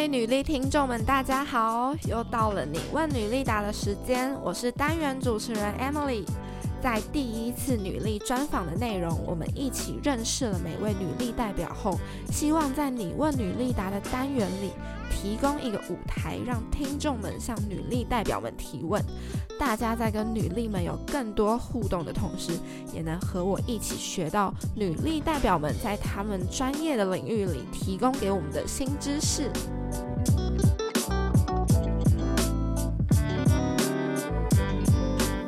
[0.00, 1.94] 位女力听众们，大家好！
[2.08, 6.24] 又到了你问女力答的时间，我是单元主持人 Emily。
[6.82, 11.98] 在第一次女力专访的内容，我们一起认识了每位女力代表后，
[12.32, 14.70] 希望在你问女力答的单元里，
[15.10, 19.02] 提供一个舞台，让听众们向女力代表们提问。
[19.58, 22.52] 大家在跟女力们有更多互动的同时，
[22.94, 29.50] 也能和我一起学到女力代表们在他们专业的领域里提供给我们的新知识。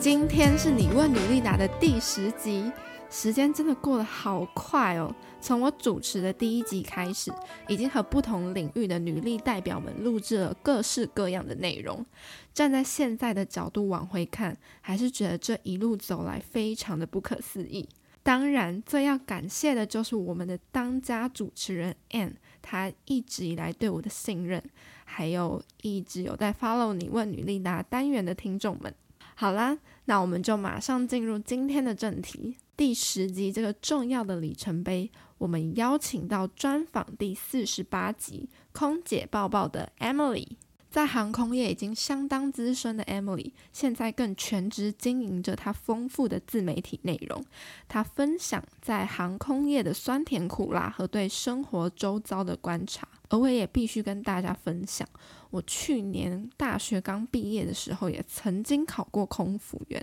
[0.02, 2.72] 今天是你问女力答的第十集，
[3.08, 5.14] 时间真的过得好快哦！
[5.40, 7.32] 从我主持的第一集开始，
[7.68, 12.04] 已经和不同领域的女力代表们录制了各式各样的内容。
[12.52, 17.88] 站在现在的角度往回看，还是觉得这一路走来非常的不可思议。
[18.24, 24.60] 当然，最要感谢的就是我们的当家主持人 Ann，她一直以来对我的信任，
[25.04, 28.92] 还有一直有在 follow 你问女力答单元的听众们。
[29.36, 29.78] 好啦。
[30.06, 40.48] 那我们就马上进入今天的正题，第十集这个重要的里程碑，我们邀请到专访第四十八集空姐抱抱的 Emily，
[40.90, 47.44] 在航空业已经相当资深的 Emily，现在更全职经营着她丰富的自媒体内容，
[47.88, 53.06] 她分享在航空业的酸甜苦辣和对生活周遭的观察。
[53.28, 55.08] 而我也必须跟大家分享，
[55.52, 60.02] 我去年大学刚毕业的时候，也曾经考过空服员。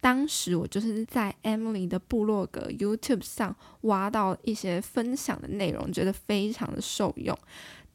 [0.00, 7.38] 当时我就是在 Emily 的部落格 YouTube 上挖到一些分享的内容，觉得非常的受用。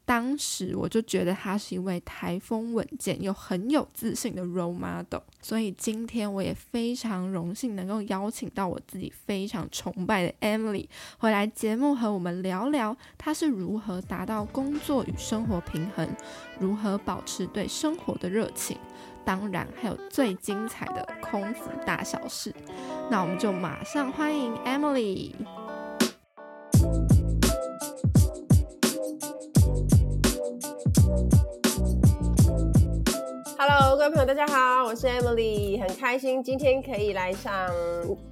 [0.06, 16.06] 当时我就觉得他是一位台风稳健又很有自信的 role model，所以今天我也非常荣幸能够邀请到我自己非常崇拜的 Emily 回来节目和我们聊聊，她是如何达到工作与生活平衡，
[16.60, 18.76] 如何保持对生活的热情，
[19.24, 22.54] 当然还有最精彩的空服大小事。
[23.10, 25.32] 那我们就马上欢迎 Emily。
[33.66, 37.66] Hello，各位朋友，大家好，我是 Emily，很开心今天可以来上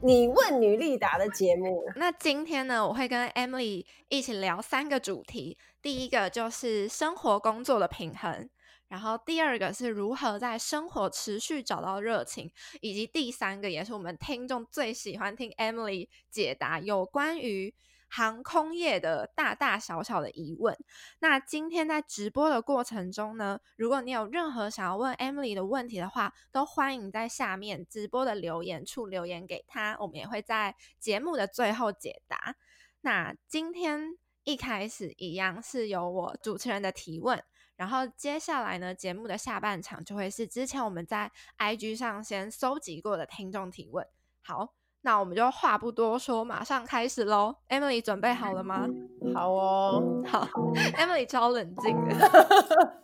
[0.02, 1.82] 你问女力答的节目。
[1.96, 8.46] 那今天呢，我会跟 Emily 一起聊三个主题，第一个就是生活工作的平衡，
[8.88, 17.74] 然后第二个是如何在生活持续找到热情，以及第三个也是我们听众最喜欢听 Emily 解答有关于。
[18.14, 20.76] 航空业的大大小小的疑问，
[21.20, 32.54] 那今天在直播的过程中呢，如果你有任何想要问 Emily 的问题的话，都欢迎在下面直播的留言处留言给她，我们也会在节目的最后解答。
[33.00, 37.42] 那今天一开始一样是由我主持人的提问，
[37.76, 44.06] 然后接下来呢，节目的下半场就会是之前我们在 IG 上先搜集过的听众提问。
[44.42, 44.74] 好。
[45.04, 47.56] 那我们就话不多说，马上开始喽。
[47.68, 48.86] Emily 准备好了吗？
[49.34, 50.46] 好哦，好。
[50.96, 52.14] Emily 超冷静的。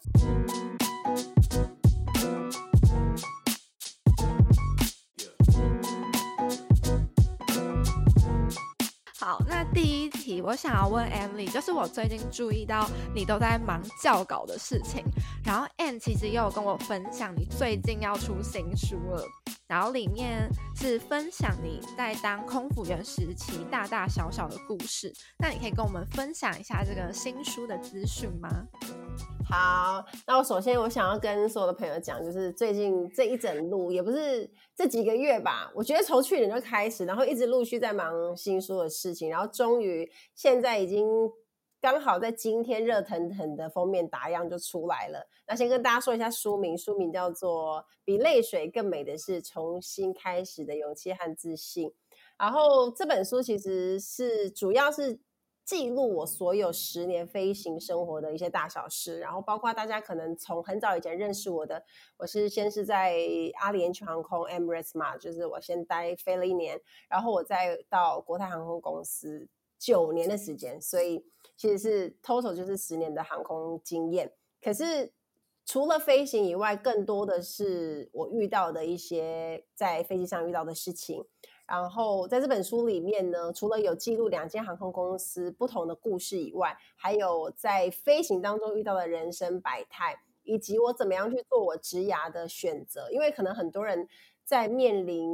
[9.18, 15.04] 好，那第一题我想要问 Emily，就是我最近注意到你都在忙校稿的事情，
[15.44, 19.24] 然后 Ann 其实也有跟我分享你最近要出新书了。
[19.68, 28.48] 然后里面是分享你在当空服员时期大大小小的故事，那你可以跟我们分享一下这个新书的资讯吗？
[29.46, 41.06] 好，那我首先我想要跟所有的朋友讲，就是最近这一整路也不是这几个月吧，我觉得从去年就开始，然后一直陆续在忙新书的事情，然后终于现在已经。
[41.80, 45.28] 刚好在今天热腾腾的封面打样就出来了。
[45.46, 51.88] 那先跟大家说一下书名，书名叫做《比泪水更美的是重新开始的勇气和自信》。
[52.36, 55.20] 然后这本书其实是主要是
[55.64, 61.84] 记录我所有十年飞行生活的一些大小事，然后包括大家可能从很早以前认识我的，
[62.16, 63.16] 我是先是在
[63.60, 69.48] 阿联酋航空 Emirates 嘛，就是我先待飞了一年，然后我再到国泰航空公司
[69.78, 71.24] 九年的时间，所以。
[71.58, 74.32] 其实是 total 就是十年的航空经验，
[74.62, 75.12] 可是
[75.66, 81.22] 除了飞行以外，更多的是我遇到的一些在飞机上遇到的事情。
[81.66, 93.10] 然后在这本书里面呢，除了有记录两间航空公司不同的故事以外，还有在飞行当中遇到的人生百态，以及我怎么样去做我职涯的选择。
[93.10, 94.08] 因为可能很多人
[94.44, 95.28] 在面临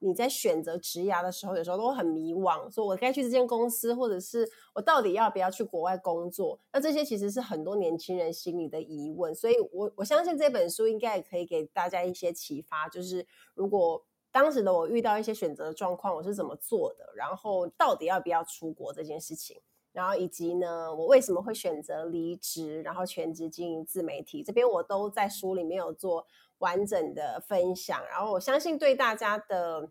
[0.00, 6.60] 你在选择职涯的时候，有时候都很迷惘，说我该去这间公司，或者是我到底要不要去国外工作？
[6.72, 9.34] 那这些其实是很多年轻人心里的疑问。
[9.34, 19.60] 所以我我相信这本书应该也可以给大家一些启发，就是如果当时的我遇到一些选择状况，我是怎么做的，然后到底要不要出国这件事情，
[19.90, 26.24] 然后以及呢，我为什么会选择离职，然后全职经营自媒体，这边我都在书里面有做。
[26.58, 29.90] 完整的分享，然后我相信对大家的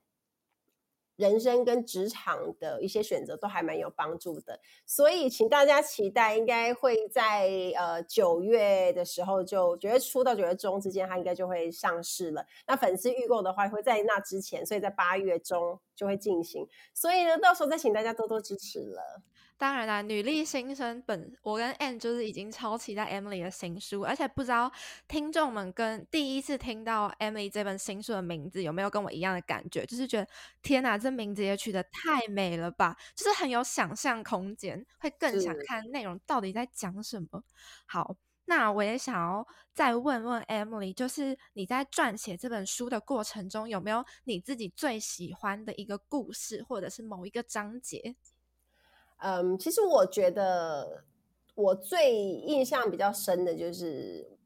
[1.16, 12.46] 人生跟职场的一些选择都还蛮有帮助的，所以请大家期待，应该会在呃九月的时候，就九月初到九月中之间，它应该就会上市了。
[12.68, 19.24] 那粉丝预购的话，会在那之前，所以在八月中就会进行，所以呢，到时候再请大家多多支持了。
[19.57, 24.71] 当然啦，女力新生本我跟 Anne 就是已经超期待 Emily 的新书，而且不知道
[25.07, 30.27] 听众们跟第一次听到 Emily 这本新书的名字有没有跟我一样的感觉，就是觉得
[30.62, 37.44] 天哪，这名字也取得太美了吧，就是很有想象空间，会更想看内容到底在讲什么。
[37.88, 38.15] 好，
[38.45, 48.15] 那我也想要再问问 Emily，就是你在撰写这本书的过程中，有没有你自己最喜欢的一个故事，或者是某一个章节？
[49.18, 51.04] 嗯，其实我觉得
[51.56, 54.38] 我最印象比较深的就是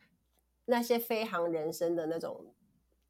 [0.65, 2.53] 那些飞航人生的那种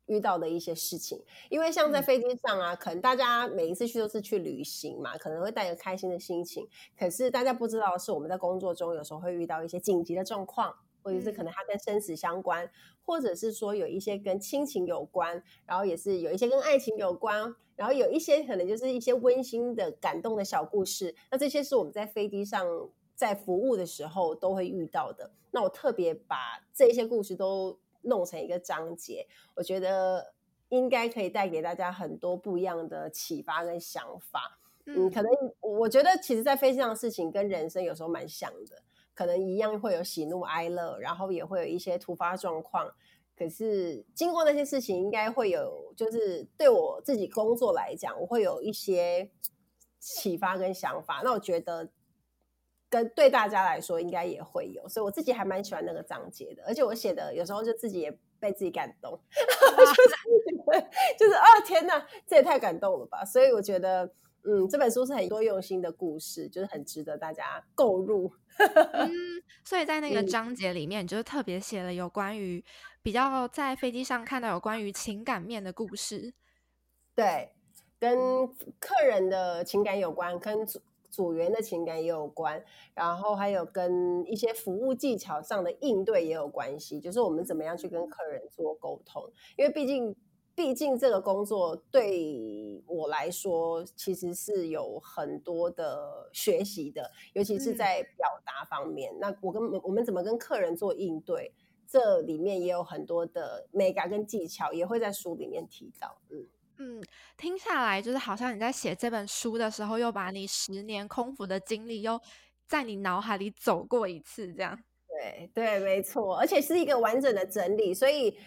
[0.08, 6.68] 遇到的一些事情，因为像在飞机上啊，可能大家每一次去都是去旅行嘛，可能会带着开心的心情，
[6.98, 10.76] 可是大家不知道是我们在工作中有时候会遇到一些紧急的状况。
[11.02, 12.70] 或者是可能它跟生死相关，
[13.04, 21.16] 或者是说有一些跟亲情有关，然后也是有一些跟爱情有关，然后有一些可能就是一些温馨的感动的小故事。
[21.30, 22.66] 那这些是我们在飞机上
[23.16, 25.32] 在服务的时候都会遇到的。
[25.52, 30.34] 那我特别把这些故事都弄成一个章节，我觉得
[30.70, 34.60] 应该可以带给大家很多不一样的启发跟想法。
[34.86, 38.82] 嗯，可能我觉得其实，在飞机上的事情跟人生有时候蛮像的。
[39.22, 42.92] 可能一样会有喜怒哀乐，然后也会有一些突发状况。
[43.38, 49.30] 可是经过那些事情，应该会有，就是对我自己工作来讲，我会有一些
[50.00, 51.22] 启发跟想法。
[51.24, 51.92] 那我觉得
[52.90, 54.90] 跟对大家来说，应该也会有。
[54.90, 59.12] 所以我自己还蛮喜欢那个章节的，而且我写的有时候就自己也被自己感动，
[59.78, 59.94] 就是
[61.20, 63.24] 就是啊，天哪，这也太感动了吧！
[63.24, 64.12] 所以我觉得。
[64.44, 68.32] 嗯，这本书是很多用心的故事，就是很值得大家购入。
[68.58, 69.10] 嗯，
[69.64, 72.64] 所以在那个章节里面，嗯、就是特别写了有关于
[73.04, 76.34] 比较在飞机上看到有关于情感面的故事。
[77.16, 77.52] 对，
[78.00, 78.48] 跟
[78.80, 82.64] 客人的情感有关，跟组组员的情感也有关，
[82.96, 90.16] 然后还有跟一些服务技巧上的应对也有关系，就是我们怎么样去跟客人做沟通，因为毕竟。
[90.54, 99.14] 毕竟这个工作对我来说，其实是有很多的学习的，尤其是在表达方面。
[99.14, 101.54] 嗯、那我跟我们怎么跟客人做应对，
[101.88, 106.22] 这里面也有很多的美感跟技巧，也会在书里面提到。
[106.30, 106.46] 嗯
[106.78, 107.04] 嗯，
[107.38, 112.20] 听下来就是好像你在写这本书的时候，又把你十年空服的经历又
[112.68, 114.78] 在你脑海里走过一次，这样。
[115.08, 118.38] 对对，没错，而且是一个完整的整理，所以。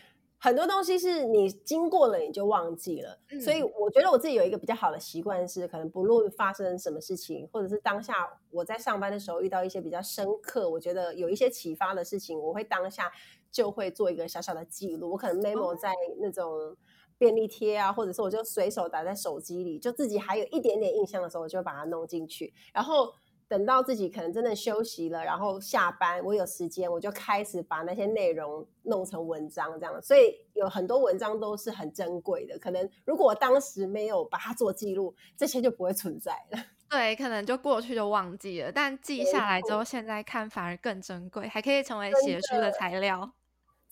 [0.44, 8.14] 很多东西是你经过了你就忘记了，嗯，所以我觉得我自己有一个比较好的习惯是，可能不论发生什么事情，或者是当下
[8.50, 13.10] 我在上班的时候遇到一些比较深刻，我觉得有一些启发的事情，我会当下
[13.50, 15.12] 就会做一个小小的记录。
[15.12, 16.76] 我可能 memo 在那种
[17.16, 23.14] 便利贴啊，或者是我就随手打在手机里，就自己还有一点点印象的时候，我就会把它弄进去，然后。
[23.48, 30.02] 等到自己可能真的休息了，然后下班，我有时间，我就开始把那些内容弄成文章，这样。
[30.02, 32.58] 所以有很多文章都是很珍贵的。
[32.58, 36.64] 可能如果我当时没有把它做记录，这些就不会存在了。
[36.90, 38.70] 对，可能就过去就忘记了。
[38.70, 43.32] 但记下来之后，现在看反而更珍贵，还可以成为写书的材料。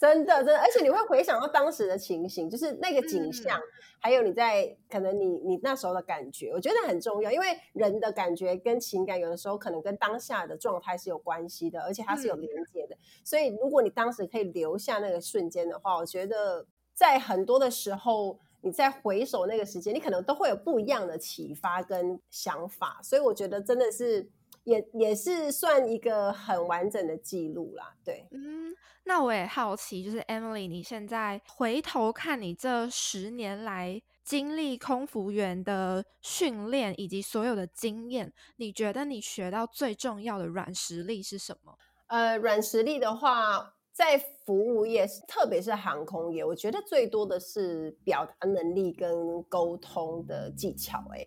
[0.02, 3.62] 真的，真的，而且你会回想到当时的情形，就是那个景象，嗯、
[4.00, 12.96] 还有你在可能你你那时候的感觉，我觉得很重要，因为人的感觉跟情感有的时候可能跟当下的状态是有关系的，而且它是有连接的。
[12.96, 22.98] 嗯、所以如果你当时可以留下那个瞬间的话，我觉得在很多的时候，你在回首那个时间，你可能都会有不一样的启发跟想法。
[23.04, 24.28] 所以我觉得真的是。
[24.64, 28.26] 也也是算一个很完整的记录啦，对。
[28.30, 41.76] 嗯，那我也好奇，就是 Emily，你现在回头看你这十年来经历空服员的训练以及所有的经验，你觉得你学到最重要的软实力是什么？
[42.06, 51.02] 呃，软实力的话，在服务业，特别是航空业，我觉得最多的是表达能力跟沟通的技巧。
[51.12, 51.26] 哎，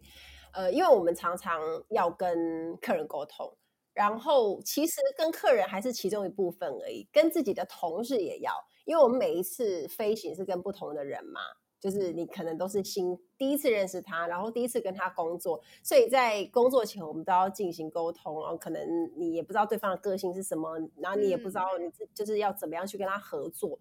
[0.55, 3.55] 呃，因为我们常常要跟客人沟通，
[3.93, 8.53] 然后其实跟客人还是其中一部分而已，跟自己的同事也要，
[8.85, 11.41] 因为我们每一次飞行是跟不同的人嘛。
[11.77, 18.81] 就是你可能都是新第一次认识他，然后第一次跟他工作，所以在工作前我们都要进行沟通，然后可能
[19.15, 23.77] 你也不知道对方的个性是什么，然后你也不知道你就是要怎么样去跟他合作，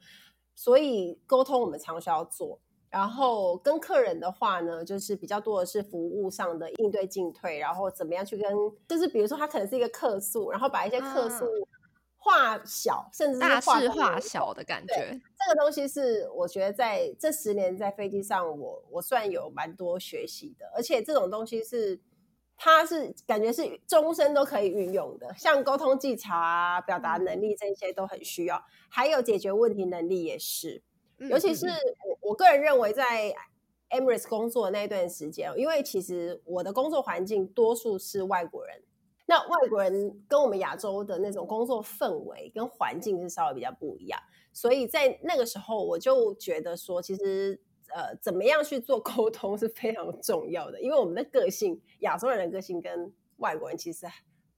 [0.55, 2.61] 所以沟通我们常需要做。
[2.95, 11.45] 然后跟客人的话呢，就是比较多的是服务上的应对进退，然后怎么样去跟，就是比如说他可能是一个客诉，然后把一些客诉。
[12.17, 14.95] 化小，甚至是大事化小的感觉。
[14.95, 20.65] 这个东西是我觉得在这十年在飞机上我，我我算有蛮多学习的。
[20.75, 22.01] 而且这种东西是，
[22.57, 30.83] 它是感觉是终身都可以运用的，像沟通技巧啊、表达能力这些都很需要，还有解决问题能力也是。
[31.29, 33.35] 尤其是我我个人认为，在
[33.91, 38.83] Emirates 工作的那段时间，因为其实我的工作环境多数是外国人。
[39.27, 44.21] 那外国人跟我们亚洲的那种工作氛围跟环境是稍微比较不一样，
[44.53, 47.59] 所以在那个时候我就觉得说，其实
[47.95, 54.07] 呃，怎么样去做沟通是非常重要的，因为我们的个性，亚洲人的个性跟外国人其实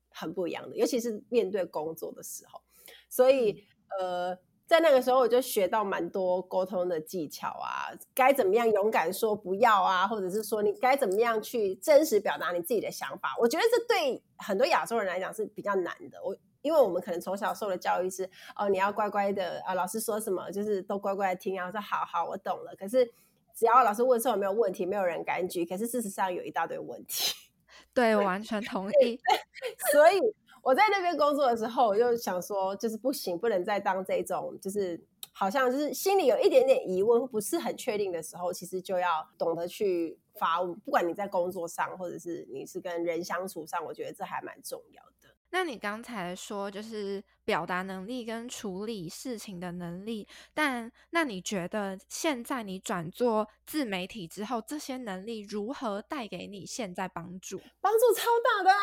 [0.09, 2.61] 很不一样的，尤其是面对工作的时候，
[3.09, 3.65] 所以
[4.01, 4.37] 呃。
[4.67, 13.37] 在那个时候，我就学到蛮多沟通的技巧啊，该怎么样勇敢说不要啊，或者是说你该怎么样去真实表达你自己的想法。
[13.39, 16.19] 我觉得这对很多亚洲人来讲是比较难的。
[16.25, 22.75] 我因为我们可能从小受的教育是哦，你要乖乖的啊，老师说什么就是都乖乖的听啊，说好好我懂了。
[22.77, 23.09] 可是
[23.55, 25.65] 只要老师问说有没有问题，没有人敢举。
[25.65, 27.37] 可是事实上有一大堆问题。
[27.95, 29.21] 对， 我完全同意。
[29.93, 30.21] 所以。
[30.67, 35.01] 我在那边工作的时候，我就想说，就是不行，不能再当这种，就是
[35.33, 40.75] 好像就是心里有一点点疑问，不是很确定的时候，其实就要懂得去发问。
[40.81, 45.33] 不管你在工作上，或者是你是跟人相处上，我觉得这还蛮重要的。
[45.51, 57.61] 那你刚才说就是表达能力跟处理事情的能力，但那你觉得现在你转做自媒体之后，这些能力如何带给你现在帮助？
[57.81, 58.83] 帮助超大的啊！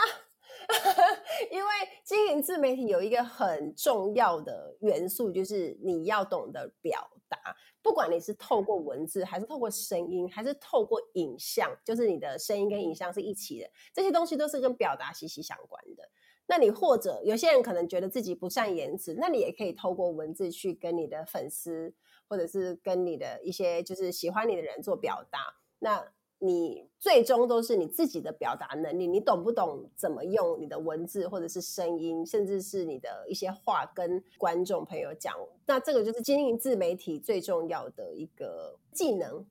[1.52, 1.72] 因为
[2.04, 7.38] 经营自媒体有一个很重要的元素，就是你要懂得表达。
[7.82, 16.10] 不管你是透过文字，还是透过声音，还是透过影像，就是你的声音跟影像是一起的，这些东西都是跟表达息息相关的。
[16.46, 21.94] 那你或者有些人可能觉得自己不善言辞，那你也可以透过文字去跟你的粉丝，
[22.28, 25.40] 或者是跟你的一些就是喜欢你的人做表达。
[25.80, 26.14] 那
[26.46, 35.34] 你最终都是你自己的表达能力，你懂不懂怎么用你的文字或者是声音，甚至是你的一些话跟观众朋友讲，
[35.66, 39.46] 那这个就是经营自媒体最重要的一个技能。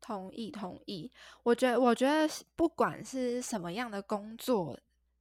[0.00, 1.12] 同意，同意。
[1.42, 2.26] 我觉得，我觉得
[2.56, 4.78] 不管是什么样的工作。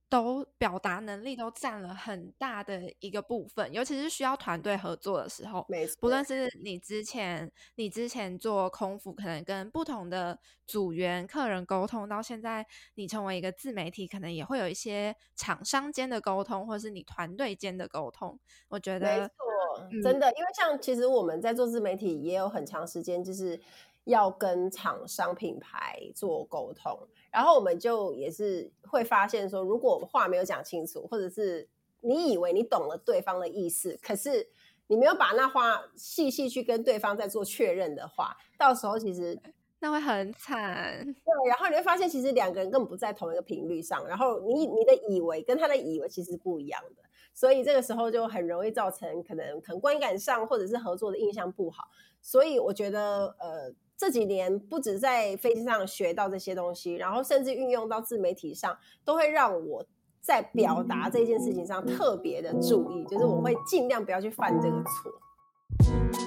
[0.09, 5.65] 都表达能力都占了很大的一个部分，尤其是需要团队合作的时候。
[5.67, 5.97] 没错。
[5.99, 18.39] 不论是你之前你之前做空服，可能跟不同的组员、客人沟通，到现在你成为一个自媒体，可能也会有一些厂商间的沟通，或者是你团队间的沟通。
[18.69, 23.59] 我觉得，没错，真的，嗯，因为像其实我们在做自媒体也有很长时间，就是。
[24.07, 26.97] 要跟厂商品牌做沟通，
[27.31, 31.67] 然后我们就也是会发现说，如果话没有讲清楚，或者是
[32.01, 34.49] 你以为你懂了对方的意思，可是
[34.87, 39.37] 你没有把那话细细去跟对方再做确认的话，到时候其实
[39.79, 41.03] 那会很惨。
[41.03, 47.03] 对，然后你会发现其实两个人根本不在同一个频率上，然后你你的以为跟他的以为其实不一样的，
[47.33, 51.89] 所以这个时候就很容易造成可能可能观感上或者是合作的印象不好。
[52.21, 53.73] 所以我觉得呃。
[53.97, 59.83] 这几年不止在飞机上学到这些东西，然后甚至运用到自媒体上，都会让我
[60.21, 66.26] 在表达这件事情上特别的注意，就是我会尽量不要去犯这个错。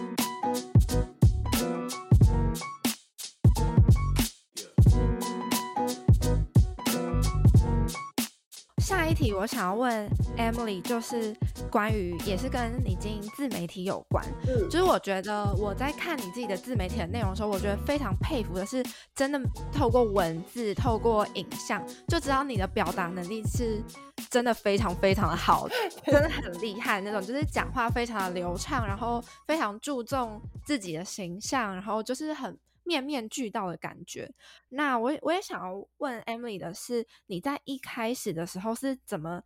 [9.10, 11.34] 一题我想要问 Emily，就是
[11.68, 14.24] 关于也是跟你经营自媒体有关。
[14.46, 19.40] 嗯，就是我觉得我在看你自己的自媒体的内容的时候，我觉得非常佩服的是，真的
[19.72, 23.82] 透过文字、透过影像，就知道你的表达能力是
[24.30, 25.68] 真的非常非常的好，
[26.06, 32.56] 真的很厉害那种，就是讲话非常的流畅，然后非常注重自己的形象，然后就是很。
[32.82, 34.32] 面面俱到的感觉。
[34.68, 39.42] 那我我也想要问 Emily 的是，你在一开始的时候是怎么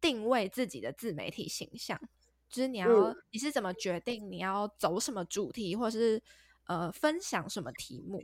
[0.00, 2.00] 定位自己的自媒体形象？
[2.48, 6.22] 就是你要、嗯、你是怎么决定你要走什么主题，或是
[6.66, 8.22] 呃分享什么题目？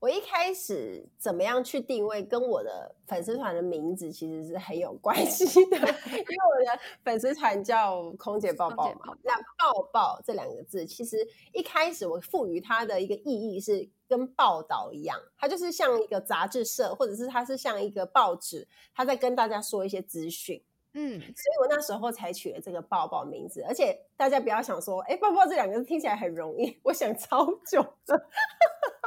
[0.00, 9.14] 我一开始怎么样去定位，跟我的粉丝团的名字其实是很有关系的， 因为我的粉丝团叫空姐抱抱嘛。
[9.22, 11.18] 那“抱抱”这两个字，其实
[11.52, 20.62] 一开始我赋予它的一个意义是跟报道一样，它就是像一个杂志社，或者是它是像一个报纸，它在跟大家说一些资讯。
[20.92, 28.26] 嗯，所以我那时候才取了这个“抱抱”名字，而且大家不要想说，哎，“抱抱”这两个字听起来很容易，我想超久的。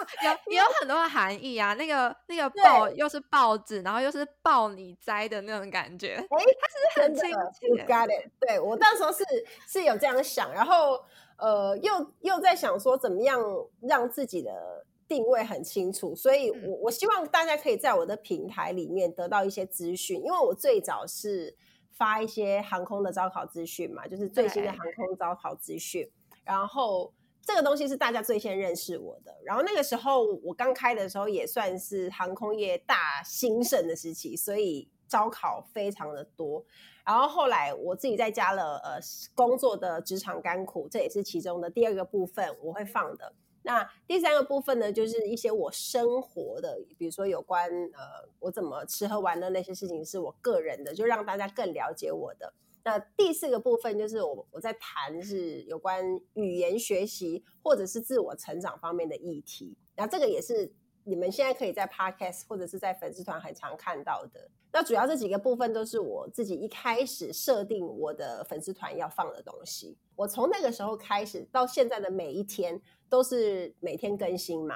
[0.21, 7.23] 有也有很多的含义啊，那个那个报又是报纸，然后又是抱你摘的那种感觉，哎，它是很亲
[7.53, 7.67] 切。
[7.67, 8.29] You got it？
[8.39, 9.23] 对，我那时候是
[9.65, 11.01] 是有这样想，然后
[11.37, 13.41] 呃，又又在想说怎么样
[13.81, 21.55] 让自己的定位很清楚，所以我我希望大家可以在我的平台里面得到一些资讯，因为我最早是
[21.93, 26.09] 发一些航空的招考资讯嘛，就是最新的航空招考资讯，
[26.43, 27.13] 然后。
[27.45, 36.63] 这个东西是大家最先认识我的，然后那个时候我刚开的时候也算是航空业大兴盛的时期，所以招考非常的多。
[37.05, 38.97] 然后后来我自己再加了呃
[39.35, 43.33] 工作的职场甘苦，这也是其中的第二个部分我会放的。
[43.63, 52.53] 那第三个部分呢，就是一些我生活的，比如说有关呃我怎么吃喝玩乐那些事情，是我个人的，就让大家更了解我的。
[52.83, 60.73] 那第四个部分就是我我在谈是有关语言学习或者是自我成长方面的议题，那这个也是
[61.05, 64.49] 你们现在可以在 Podcast 或者是在粉丝团很常看到的。
[64.75, 69.95] 那主要这几个部分都是我自己一开始设定我的粉丝团要放的东西。
[70.15, 72.81] 我从那个时候开始到现在的每一天
[73.13, 74.75] 都是每天更新嘛。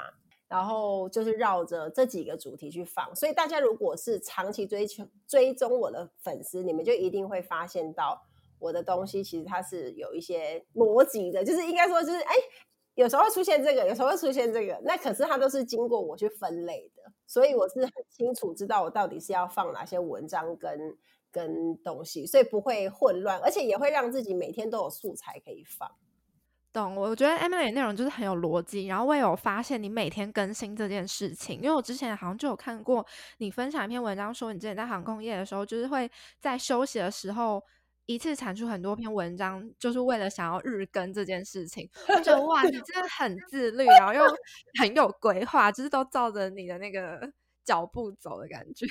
[0.50, 8.22] 然后就是绕着这几个主题去放，所以大家如果是长期追求追踪我的粉丝，你们就一定会发现到
[8.58, 12.34] 我的东西其实它是有一些逻辑的，就是应该说就是哎，
[12.96, 20.98] 有时候会出现这个，有时候会出现这个，那可是它都是经过我去分类的，所以我是很清楚知道我到底是要放哪些文章跟
[21.30, 25.92] 跟东西，所以不会混乱，而且也会让自己每天都有素材可以放。
[26.78, 33.04] 懂，我觉得 Emily 内容就是很有逻辑，然后我也有发现你每天更新这件事情，因为我之前好像就有看过
[33.40, 36.08] 你分享一篇文章，说你之前在航空业的时候，就是会
[36.40, 37.60] 在休息的时候
[38.06, 41.90] 一次产出很多篇文章，就是为了想要日更这件事情。
[42.10, 44.22] 我觉得哇，你真的很自律，然后又
[44.80, 47.20] 很有规划，就是都照着你的那个
[47.66, 48.86] 脚步走的感觉。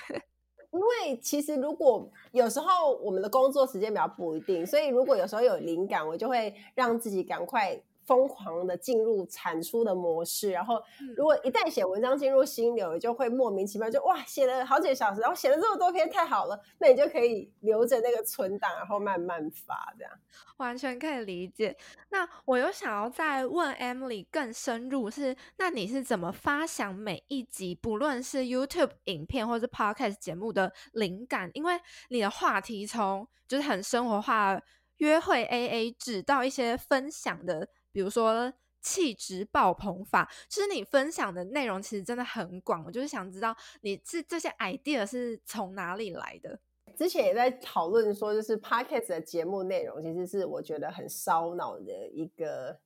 [0.76, 7.80] 因为其实如果有时候我们的工作时间比较不一定，所以如果有时候有灵感，我就会让自己赶快。
[8.06, 10.80] 疯狂的进入产出的模式，然后
[11.16, 20.12] 如果一旦写文章进入心流，就会莫名其妙就哇写了好几个小时，然后写了这么多篇，太好了，那你就可以留着那个存档，然后慢慢发，这样
[20.58, 21.76] 完全可以理解。
[22.10, 31.50] 那我又想要再问 Emily 更深入是，那你是怎么发想每一集，不论是 YouTube 影片或是 Podcast 节目的灵感？
[31.54, 31.74] 因为
[32.08, 34.60] 你的话题从就是很生活化，
[34.98, 37.68] 约会 AA 制到一些分享的。
[37.96, 46.60] 比如说气质爆棚法，其实你分享的内容其实真的很广，我就是想知道你是这些 idea 是从哪里来的。
[46.94, 52.78] 之前也在讨论说，就是 podcast 的节目内容其实是我觉得很烧脑的一个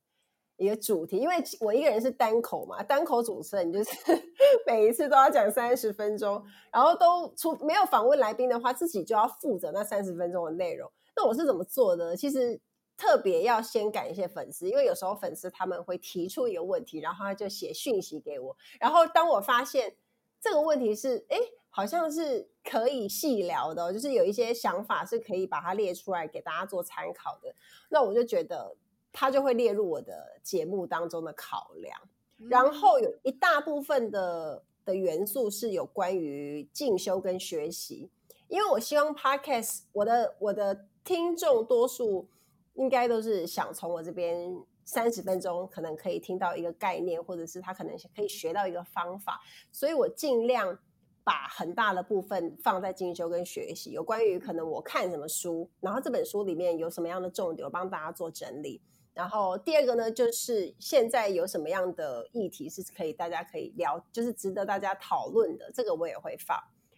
[0.55, 3.91] 一个主题，因为我一个人是单口嘛，单口主持人就是
[4.65, 10.89] 每一次都要讲三十分钟，然后都出没有访问来宾的话，自己就要负责那三十分钟的内容。
[11.17, 12.15] 那我是怎么做的？
[12.15, 12.61] 其实。
[13.01, 19.95] 特别要先感谢粉丝，因为有时候粉丝他们会提出一个问题，然后他就写讯息给我，然后当我发现
[20.39, 21.35] 这个问题是，哎，
[21.71, 27.55] 好像是可以细聊的，就是有一些想法是可以把它列出来给大家做参考的，
[27.89, 28.75] 那我就觉得
[29.11, 31.99] 他就会列入我的节目当中的考量。
[32.37, 38.11] 然后有一大部分的的元素是有关于进修跟学习，
[38.47, 42.27] 因为我希望 Podcast 我的我的听众多数。
[42.75, 49.39] 应该都是想从我这边三十分钟，可能可以听到一个概念，或者是他可能可以学到一个方法，
[49.71, 50.77] 所以我尽量
[51.23, 58.81] 把很大的部分放在进修跟学习，有关于可能我看什么书，然后这本书里面有什么样的重点，我帮大家做整理。
[59.13, 66.57] 然后第二个呢，就是现在有什么样的议题是可以大家可以聊，就是值得大家讨论的，这个我也会放。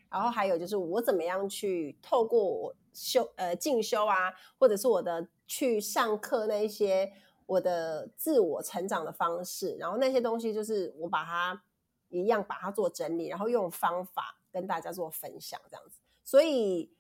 [0.10, 5.28] 然后还有就是我怎么样去透过我修呃进修啊，或者是我的。
[5.46, 7.12] 去上课那一些
[7.46, 11.64] 我的自我成长的方式，然后那些东西就是我把它
[12.10, 16.00] 一样把它做整理，然后用方法跟大家做分享这样子。
[16.24, 16.92] 所以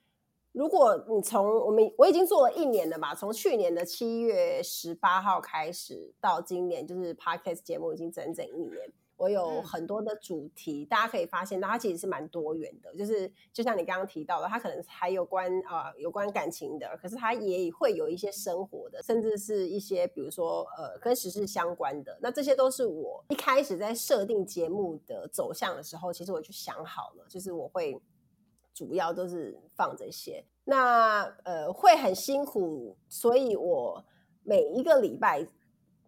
[0.51, 8.91] 如果你从我们我已经做了一年了嘛，从去年的七月十八号开始到今年，就是 Podcast 节目已经整整一年。
[9.15, 12.93] 我有很多的主题，嗯、大家可以发现，它其实是蛮多元的。
[12.95, 22.17] 就是就像你刚刚提到的，它可能还有关啊、呃、有关感情的，可是它也会有一些生活的，甚至是一些比如说呃跟时事相关的。
[22.21, 28.01] 那这些都是我一开始在设定节目的走向的时候，其实我就想好了，就是我会。
[28.75, 34.03] 主要都是放这些，那呃会很辛苦，所以我
[34.41, 35.47] 每一个礼拜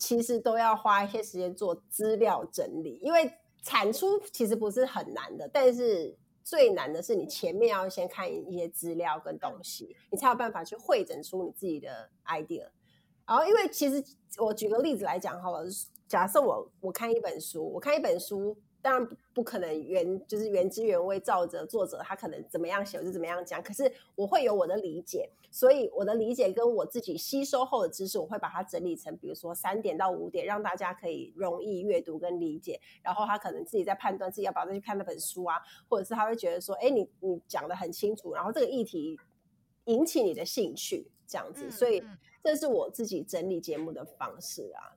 [0.05, 12.67] 其实都要花一些时间做资料整理，因为产出其实不是很难的，但是最难的是你前面要先看一些资料跟东西，你才有办法去汇整出你自己的 idea。
[13.25, 14.03] 然后，因为其实
[14.37, 15.65] 我举个例子来讲好了，
[16.07, 18.55] 假设我我看一本书，我看一本书。
[18.85, 32.79] 当然不可能原就是原汁原味照着作者他可能怎么样写我就怎么样讲，可是我会有我的理解，所以我的理解跟我自己吸收后的知识，我会把它整理成，比如说三点到五点，让大家可以容易阅读跟理解。
[33.01, 39.19] 然后他可能自己在判断自己要不要再去看那本书啊，或者是他会觉得说，哎，你你讲的很清楚，然后这个议题
[39.85, 42.03] 引起你的兴趣，这样子，所以
[42.43, 44.94] 这是我自己整理节目的方式啊。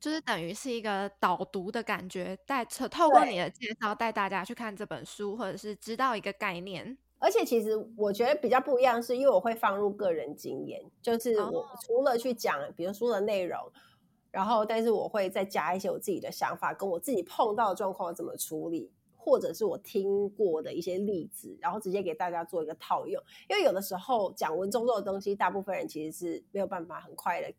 [0.00, 6.96] 对，就是等于是一个导读的感觉，带透过你的介绍带大家去看这本书，或者是知道一个概念。
[7.18, 13.60] 而且其实我觉得比较不一样，是因为我会放入个人经验，就是我除了去讲，比如书的内容，
[14.30, 23.22] 然后但是我会再加一些我自己的想法，跟我自己碰到的状况怎么处理，或者是我听过的一些例子，然后直接给大家做一个套用。
[23.50, 27.52] 因为有的时候讲文绉绉的东西，大部分人其实是没有办法很快的。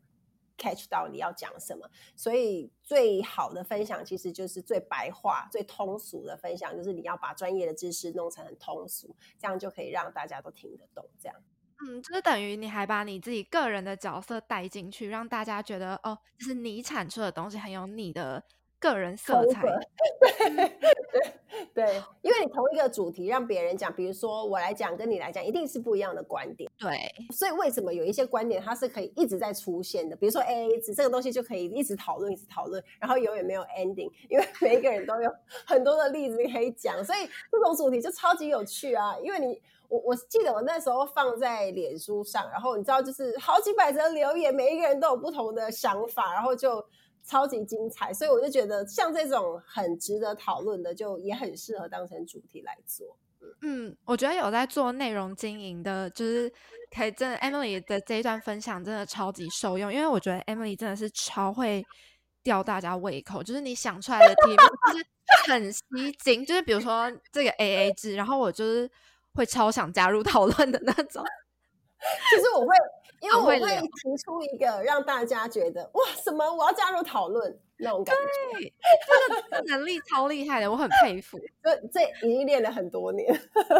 [0.62, 11.04] Catch 到你要讲什么，所以最好的分享其实就是最白话、最通俗的分享，就是你要把专业的知识弄成很通俗，这样就可以让大家都听得懂。
[11.18, 11.36] 这样，
[11.84, 18.44] 嗯，就是等于你还把你自己个人的角色带进去，让大家觉得哦，就是你产出的东西很有你的
[18.82, 19.62] 个人色彩。
[21.72, 26.68] 对，对，因为你同一个主题让别人讲，比如说我来讲跟你来讲，一定是不一样的观点。
[26.78, 26.90] 对，
[27.30, 30.16] 所以为什么有一些观点它是可以一直在出现的？
[30.16, 35.30] 比如说 AA 制这个东西就可以一直讨论，一直讨论，然后永远没有 ending，因为每一个人都有
[35.64, 37.18] 很多的例子可以讲，所以
[37.50, 39.14] 这种主题就超级有趣啊！
[39.22, 46.84] 因为你我我记得我那时候放在脸书上，然后你知道就是好几百则留言，每一个人都有不同的想法，然后就。
[47.24, 53.16] 超级精彩，所以我就觉得像这种很值得讨论的，就也很适合当成主题来做。
[53.62, 56.52] 嗯，我觉得有在做内容经营的，就是
[56.94, 61.84] 可以真的 Emily 的这一段分享真的超级受用，因为我觉得 Emily 真的是超会
[62.42, 64.56] 吊大家胃口，就是你想出来的题目
[64.92, 65.06] 就是
[65.48, 65.80] 很吸
[66.22, 68.90] 睛，就是比如说这个 AA 制，然后我就是
[69.34, 71.24] 会超想加入讨论的那种，
[72.30, 72.74] 其实我会。
[73.22, 78.72] 因为我会提出一个让大家觉得哇，什么我要加入讨论那种感觉，对，
[79.48, 81.38] 这个能力超厉害的，我很佩服。
[81.62, 83.32] 这这已经练了很多年。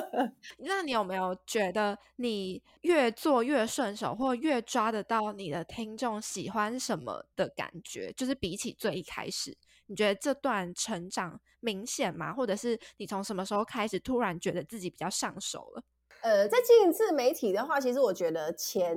[0.59, 8.12] 那你有没有觉得你越做越顺手，或越抓得到你的听众喜欢什么的感觉？
[8.12, 12.33] 就是比起最一开始，你觉得这段成长明显吗？
[12.33, 15.83] 或者是你从什么时候开始突然觉得自己比较上手了？
[16.22, 18.96] 呃，在经营自媒体的话，其实我觉得前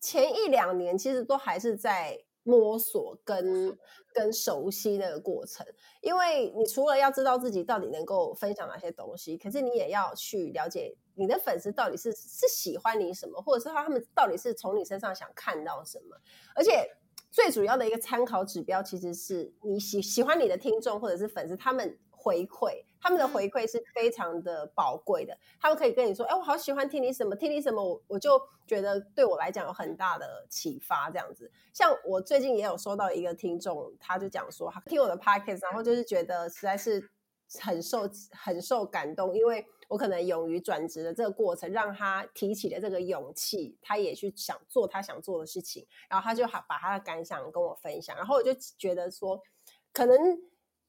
[0.00, 3.76] 前一两年其实都还是在摸索跟
[4.12, 5.66] 跟熟悉那个过程，
[6.00, 16.16] 因为你除了要知道自己到底能够分享哪些东西，可是你也要去了解你的粉丝到底是是喜欢你什么，或者是他们到底是从你身上想看到什么，
[16.54, 16.86] 而且
[17.30, 22.82] 最主要的一个参考指标，其实是你喜喜欢你的听众或者是粉丝他们回馈。
[22.98, 37.10] 他们的回馈是非常的宝贵的，他们可以跟你说：“哎，我好喜欢听你什么，听你什么，我我就觉得对我来讲有很大的启发。”这样子，像我最近也有收到一个听众，他就讲说，他听我的 podcast，然后就是觉得实在是
[37.60, 49.42] 很受很受感动，因为我可能勇于转职的这个过程，让他提起了这个勇气，他也去想做他想做的事情，然后他就好把他的感想跟我分享，然后我就觉得说，
[49.92, 50.18] 可能。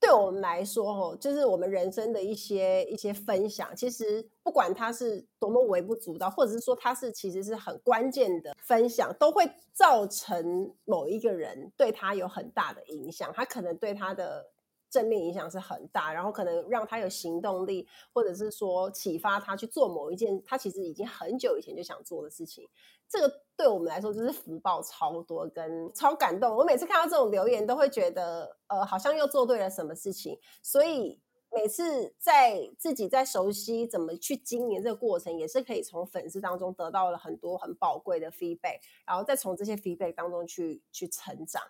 [0.05, 14.45] 对我们来说，哦，就是我们人生的一些一些分享，其实不管它是多么微不足道，或者是说它是其实是很关键的分享，都会造成某一个人对他有很大的影响，他可能对他的。
[14.95, 22.65] 正面影响是很大，然后可能让他有行动力，或者是说启发他去做某一件他其实已经很久以前就想做的事情。
[23.09, 26.55] 这个对我们来说就是福报超多跟超感动。
[26.55, 30.39] 我每次看到这种留言，都会觉得呃，好像又做对了什么事情。
[30.63, 31.19] 所以
[31.51, 41.61] 每次在自己在熟悉怎么去经营这个过程，也是可以从粉丝当中得到了很多很宝贵的 feedback，然后再从这些 feedback 当中去去成长，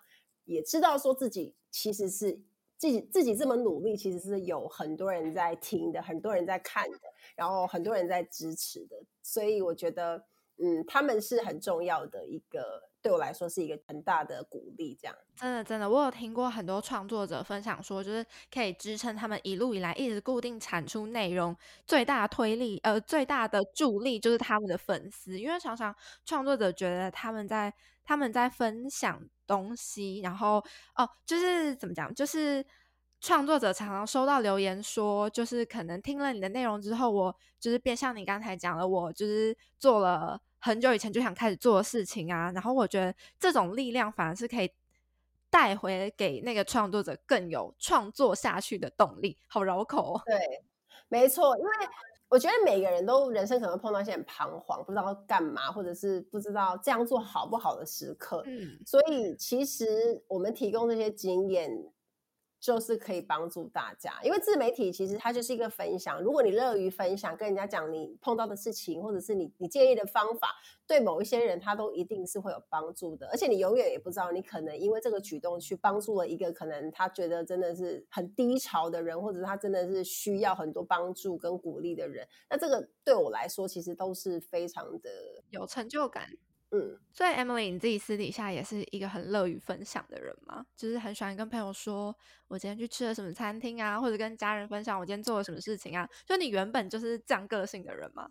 [0.44, 2.40] 也知道说自己其实是
[2.78, 6.98] 自己自己这么努力，其实是有很多人在听的，很多人在看的，
[7.34, 10.22] 然后很多人在支持的，所以我觉得，
[10.58, 12.90] 嗯，他们是很重要的一个。
[13.02, 30.56] 对我来说是一个很大的鼓励，这样真的真的，我有听过很多创作者分享说，就是可以支撑他们一路以来一直固定产出内容最大的推力，呃，最大的助力就是他们的粉丝，因为常常创作者觉得他们在他们在分享东西，然后
[30.96, 32.66] 哦，就是怎么讲，就是
[33.20, 40.40] 创作者常常收到留言说，就是可能听了你的内容之后，我就是变像你刚才讲了，我就是做了。
[40.58, 44.68] 很久以前就想开始做的事情啊，然后我觉得这种力量反而是可以
[45.48, 49.36] 带回给那个创作者更有创作下去的动力。
[49.46, 50.22] 好绕口哦。
[50.26, 50.36] 对，
[51.08, 51.70] 没错，因为
[52.28, 58.42] 我觉得每个人都人生可能碰到一些很彷徨，不知道干嘛，或者是不知道这样做好不好的时刻。
[58.46, 61.70] 嗯，所以其实我们提供这些经验。
[62.66, 66.20] 就是可以帮助大家，因为自媒体其实它就是一个分享。
[66.20, 70.48] 如果你乐于分享，跟人家讲你碰到的事情，或者是你你建议的方法，
[70.84, 73.28] 对某一些人他都一定是会有帮助的。
[73.28, 82.26] 而且你永远也不知道，你可能因为这个举动去帮助了一个可能他觉得真的是很低潮的人，或者他真的是需要很多帮助跟鼓励的人。
[82.50, 85.08] 那这个对我来说，其实都是非常的
[85.50, 86.28] 有成就感。
[86.70, 90.66] 嗯，所以 Emily，你自己私底下也是一个很乐于分享的人吗？
[90.76, 92.14] 就是很喜欢跟朋友说，
[92.48, 96.08] 我今天去吃了什么餐厅啊，或者跟家人分享我今天做了什么事情啊。
[96.26, 98.28] 就你原本就是这样个性的人吗？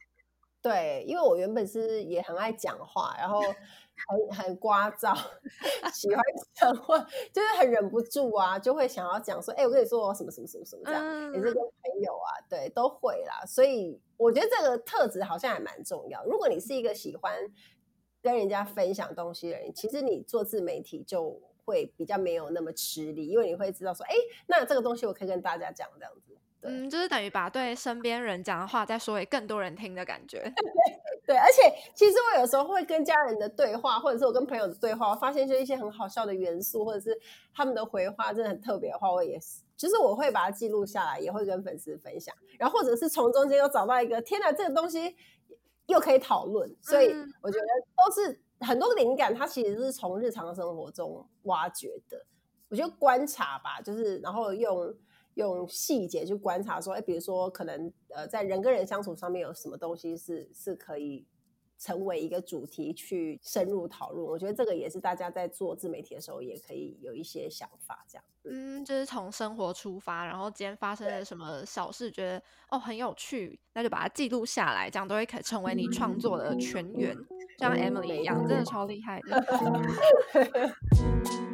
[0.62, 5.16] 对，因为我原本是也很爱讲话，然后很很聒噪，
[5.94, 6.22] 喜欢
[6.56, 7.00] 讲话，
[7.32, 13.46] 就是很忍不住啊，就会想要讲说，哎、欸，我跟你说什么什么什么什么这样，嗯、也是跟朋友啊，对，都会啦。
[13.46, 16.22] 所以我觉得这个特质好像还蛮重要。
[16.26, 17.34] 如果你是一个喜欢。
[18.26, 24.16] 跟人家分享东西的人，其实你做自媒体就会比较没有那么吃力，因为你会知道说，哎，
[24.48, 26.36] 那这个东西我可以跟大家讲这样子。
[26.64, 30.40] 嗯，就是等于把对身边人讲的话再说给更多人听的感觉。
[31.28, 37.16] 对，而且其实我有时候会跟家人的对话，或者是我跟朋友的对话，我发现就一些很好笑的元素，或者是
[37.54, 45.16] 他们的回话真的很特别的话，我也是，就是我会把它记录下来，也会跟粉丝分享，然后或者是从中间又找到一个，天哪，这个东西。
[45.88, 47.08] 又可以讨论，所以
[47.42, 52.26] 我觉得都是很多灵感，它其实是从日常生活中挖掘的。
[52.70, 54.94] 我觉得观察吧，就是然后用
[55.36, 61.26] 用细节去观察，说，哎，比如说可能呃，在人跟人相处上面有什么东西是是可以。
[61.86, 68.24] 成为一个主题去深入讨论，我觉得这个也是大家在做自媒体的时候也可以有一些想法，这样。
[68.46, 77.16] 嗯，就是从生活出发，然后今天发生了什么小事，觉得哦很有趣，那就把它记录下来，这样都会可成为你创作的泉源，
[77.60, 79.46] 像 Emily 一样，真的超厉害的。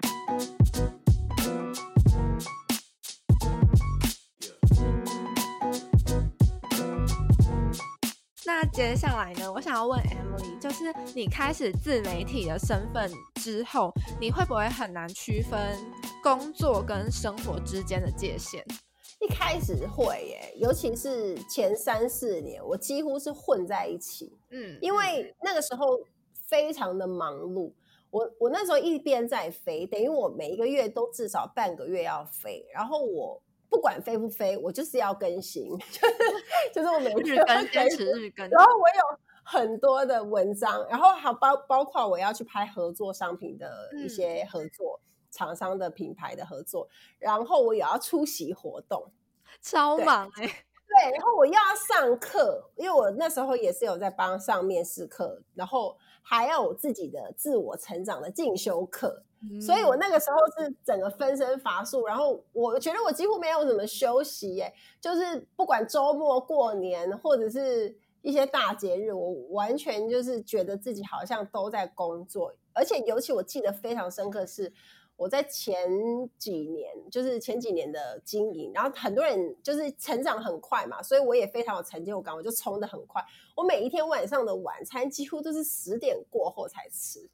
[8.73, 15.77] 接下来呢，我想要问 Emily，就是你开始自媒体的身份之后，你会不会很难区分
[16.23, 18.63] 工作跟生活之间的界限？
[19.19, 24.31] 一开始会耶，尤其是前三四年，我几乎是混在一起。
[24.51, 25.99] 嗯，因为那个时候
[26.47, 27.73] 非常的忙碌，
[28.09, 33.41] 我我那时候一边在飞，等于我每一个月都至少半个月要飞，然后我。
[33.71, 35.65] 不管飞不飞，我就是要更新，
[36.75, 38.47] 就是我每日更，坚持日更。
[38.49, 44.99] 然后我有很多的文章，然后还包包括我要去拍合作商品的一些合作
[45.31, 49.09] 厂、嗯、商的品牌的合作，然后我也要出席活动，
[49.61, 50.65] 超忙哎、欸。
[50.93, 59.23] 对，然后我又要上课，因为我那时候也是有在帮上面试课，然后还要我自己的自我成长的进修课。
[59.59, 74.71] 所以我那个时候是整个分身乏术，然后我觉得我几乎没有怎么休息耶，就是不管周末、过年或者是一些大节日，我完全就是觉得自己好像都在工作，而且尤其我记得非常深刻是
[75.15, 75.89] 我在前
[76.37, 83.25] 几年，就是前几年的经营，然后很多人就是成长很快嘛，所以我也非常有成就感，我就冲的很快，
[83.55, 87.27] 我每一天晚上的晚餐几乎都是十点过后才吃，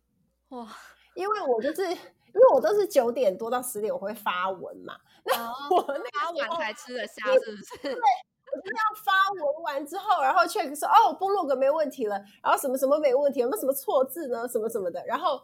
[0.50, 0.70] 哇。
[1.18, 7.78] 因为我就是，因为我都是九点多到十点我会发文嘛，那我那发完才吃得下，是不是？
[7.82, 7.92] 对，
[8.54, 14.48] 我就要发文完之后，然后 check 说哦，部落格没问题了，然后什么什么没问题，有没有什么错字呢？
[14.48, 15.42] 什么什么的，然后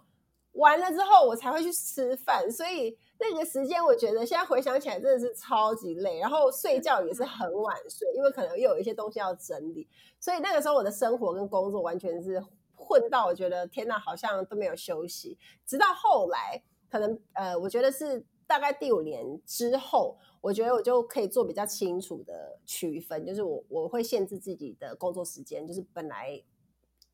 [0.51, 9.87] 完了之后我才会去吃饭，所以那个时间我觉得现在回想起来真的是超级累，然后睡觉也是很晚睡，因为可能又有一些东西要整理，
[10.19, 12.39] 所以那个时候我的生活跟工作完全是
[12.83, 15.37] 混到我觉得天哪，好像都没有休息。
[15.65, 26.43] 直到后来，可能呃，我觉得是大概第五年之后，我觉得我就可以做比较清楚的区分，就是我我会限制自己的工作时间，就是本来。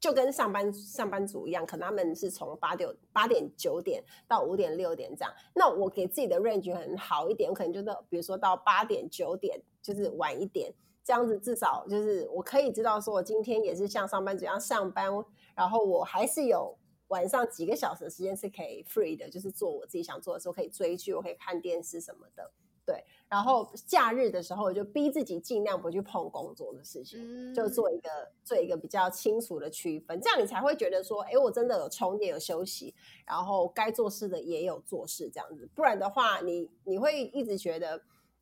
[0.02, 5.34] 就跟上班上班族一样，可能他们是从八点八点九点到五点六点这样。
[5.54, 15.12] 那我给自己的 range 很好一点，我可能就到，比如说到八点九点，就是晚一点，这样子至少就是我可以知道说，我今天也是像上班族一样上班，
[15.60, 16.74] 然后我还是有
[17.10, 22.50] 晚上几个小时的时间是可以 free 的，就是做我自己想做的时候，可以追剧，我可以看电视什么的。
[22.86, 28.10] 对，然后假日的时候，我就逼自己尽量不去碰工作的事情，嗯、就做一个
[28.44, 32.96] 做一个比较清楚的区分，这样你才会觉得说，哎，我真的有充电有休息，
[33.28, 35.70] 然后该做事的也有做事，这样子。
[35.76, 38.02] 不然的话，你你会一直觉得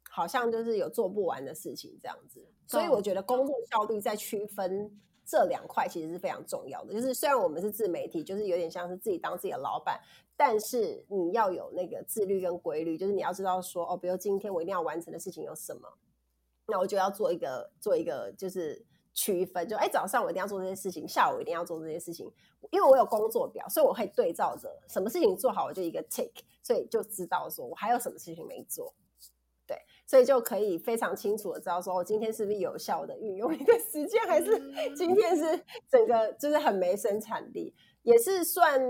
[0.09, 2.47] 好像就是有做不完的事情这样子。
[2.67, 6.93] 所以我觉得工作效率在区分这两块其实是非常重要的。
[6.93, 9.99] 就是虽然我们是自媒体，就是有点像是自己当自己的老板。
[10.39, 15.89] 但是你要有那个自律跟规律，就是你要知道说哦，比如今天我一定要完成的事情有什么，
[16.67, 18.85] 那我就要做一个做一个就是
[19.15, 22.31] 区分，就哎早上我一定要做这些事情，下午一定要做这些事情，
[22.69, 26.29] 因为我有工作表，所以我可以对照着什么事情做好，我就一个 tick，
[26.61, 28.93] 所以就知道说我还有什么事情没做，
[29.67, 34.59] 对，所以就可以非常清楚的知道说我今天是不是有效的运用一个时间，还是
[34.95, 38.81] 今天是整个就是很没生产力，也是算。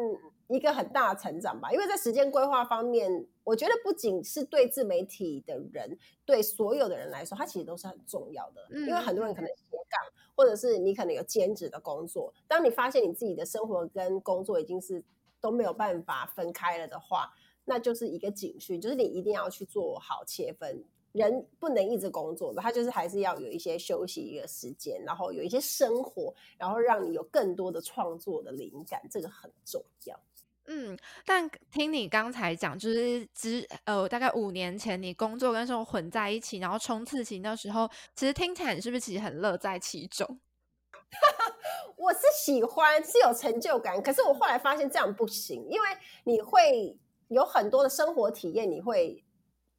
[0.49, 8.65] 一个很大的成长吧，因为在时间规划方面，我觉得不仅是对自媒体的人，对所有的人来说，它其实都是很重要的。
[8.69, 9.99] 嗯，因为很多人可能斜杠，
[10.37, 15.03] 或者是你可能有兼职的工作，当你发现你自己的生活跟工作已经是
[15.41, 17.29] 都没有办法分开了的话，
[17.69, 20.83] 那就是一个警讯，就是你一定要去做好切分。
[21.13, 30.19] 人不能一直工作的，他就是还是要有一些休息一个时间，然后有一些生活，然后让你有更多的创作的灵感，这个很重要。
[30.67, 40.39] 嗯，但听你刚才讲，就是之呃大概五年前你工作跟生活混在一起，然后冲刺期的时候，其实听起来你是不是其实很乐在其中？
[41.97, 45.87] 我是喜欢，是有成就感，可是我后来发现这样不行，因为
[46.25, 46.95] 你会
[47.29, 49.23] 有很多的生活体验，你会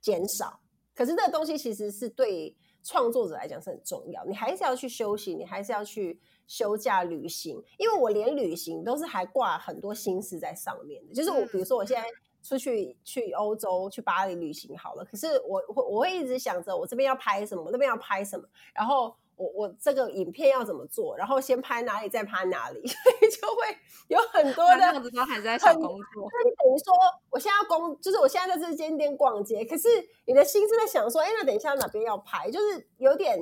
[0.01, 0.61] 减少。
[0.95, 7.63] 可是这个东西其实是对创作者来讲是很重要，你还是要去休息，你还是要去休假旅行。
[7.79, 12.09] 因为我连旅行都是还挂很多心思在上面的，就是我比如说我现在
[12.43, 19.15] 出去去欧洲去巴黎旅行好了，可是我我我会一直想着我这边要拍什么，我这边要拍什么，然后。
[19.39, 21.17] 我我这个影片要怎么做？
[21.17, 24.77] 然后先拍哪里，再拍哪里， 所以就会有很多的。
[24.77, 26.29] 这样子都还在想工作。
[26.33, 26.93] 那你等于说，
[27.31, 29.89] 我现在要工，就是我现在在这间店逛街，可是
[30.27, 33.39] 你的心是在想说，哎，那等一下哪边要拍，就是有点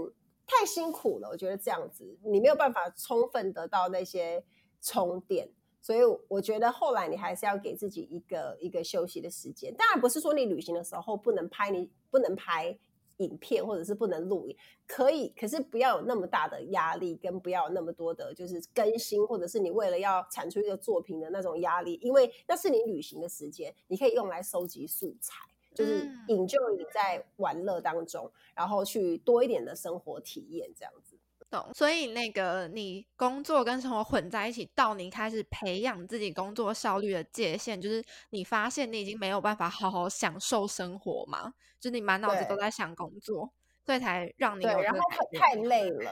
[0.46, 1.28] 太辛苦了。
[1.28, 4.44] 我觉得这样子，你没有办法充分得到那些
[4.82, 5.50] 充电。
[5.80, 9.72] 所以我觉得后来你还是要给自己一个一个休息的时间。
[9.76, 12.76] 当然不是说你旅行的时候不能拍，你不能拍。
[13.18, 25.34] 影片或者是不能录影，可以，可是不要有那么大的压力，跟不要有那么多的，就是更新，或者是你为了要产出一个作品的那种压力，因为那是你旅行的时间，你可以用来收集素材，
[25.74, 31.15] 就是引就你在玩乐当中，然后去多一点的生活体验，这样子。
[31.50, 31.70] 懂。
[31.74, 41.52] 所以那个你工作跟生活混在一起，到你开始培养自己工作效率的界限，就是你发现你已经没有办法好好享受生活嘛？
[41.80, 43.50] 就你满脑子都在想工作，
[43.84, 44.80] 所以才让你有。
[44.80, 44.98] 然后
[45.38, 46.10] 太累了，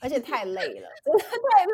[0.00, 1.72] 而且太累了，真的 太累。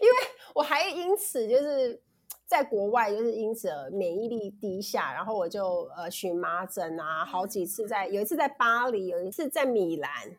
[0.00, 0.14] 因为
[0.54, 2.00] 我还因此就是
[2.46, 10.36] 在国外，就是因此免疫力低下，然后我就呃荨麻疹啊，好几次在，有一次在巴黎，有一次在米兰。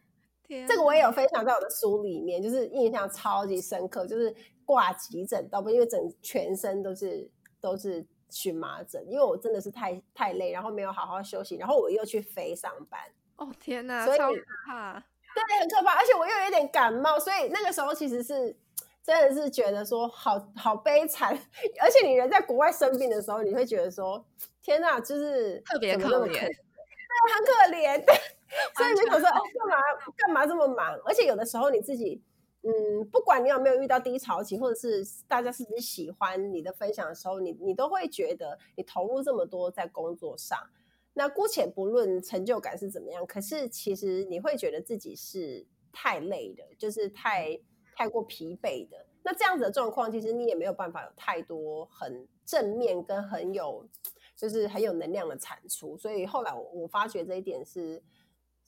[0.68, 7.30] 这个我也有分享在我的书里面，就是印象超级深刻，就是挂急诊，都不因为整全身都是
[7.60, 8.06] 都是。
[8.36, 13.00] 荨麻疹，因为我真的是太太累，然后没有好好休息，然后我又去飞上班。
[13.36, 14.94] 哦天哪，所以超可怕，
[15.36, 15.94] 对，很可怕。
[16.00, 18.58] 而且我又有点感冒，所以那个时候其实是
[19.04, 21.30] 真的是觉得说好好悲惨。
[21.80, 24.26] 而且你人在国外生病的时候，你会觉得说
[24.64, 28.04] 天哪，就是特别可怜，对，很可怜。
[28.76, 29.84] 对， 所以你想说哦，干嘛
[30.18, 31.00] 干嘛这么忙？
[31.06, 32.22] 而且有的时候你自己。
[32.66, 40.58] 嗯，不管你有没有遇到低潮期，或者是大家是不是喜欢你的分享的时候，你你都会觉得你投入这么多在工作上，
[41.14, 47.60] 那姑且不论成就感是怎么样，可是其实你会觉得自己是太累的，就是太
[47.98, 49.06] 太过疲惫的。
[49.24, 53.86] 那这样子的状况，其实你也没有办法有太多很正面跟很有
[54.38, 55.98] 就是很有能量的产出。
[55.98, 58.02] 所以后来我我发觉这一点是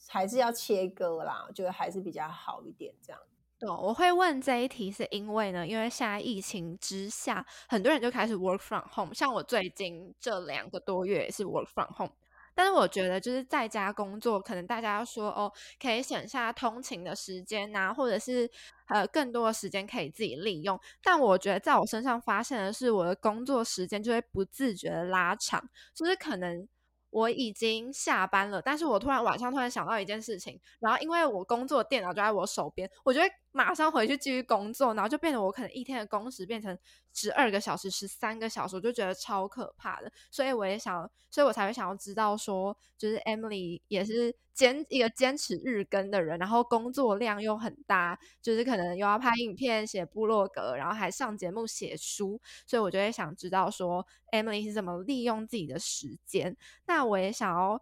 [0.08, 3.22] 还是要切割啦，我觉得还是比较好一点这样。
[3.58, 12.12] 对，我会问这一题是因为呢，因为现在疫情之下，很多人就开始 work from home，像我最近这两个多月也是 work from home。
[12.54, 18.50] 但是我觉得，就是在家工作，可能大家说哦，可以省下通勤的时间呐、或者是
[18.88, 20.80] 呃更多的时间可以自己利用。
[21.02, 26.68] 但我觉得，在我身上发现的是，我的工作时间就会不自觉的拉长，就是可能。
[27.16, 36.78] 我已经下班了，但是我突然晚上突然想到一件事情，然后因为我工作电脑就在我手边，我觉得马上回去继续工作，然后就变得我可能一天的工时变成
[37.14, 40.12] 十二个小时、十三个小时，我就觉得超可怕的。
[40.30, 52.38] 所以我也想，所以我才会想要知道说，就是 Emily 也是坚一个坚持日更的人，然后工作量又很大，就是可能又要拍影片、写部落格，然后还上节目、写书，
[52.68, 56.58] 所以我就会想知道说 Emily 是怎么利用自己的时间。
[56.88, 57.82] 那我也想要。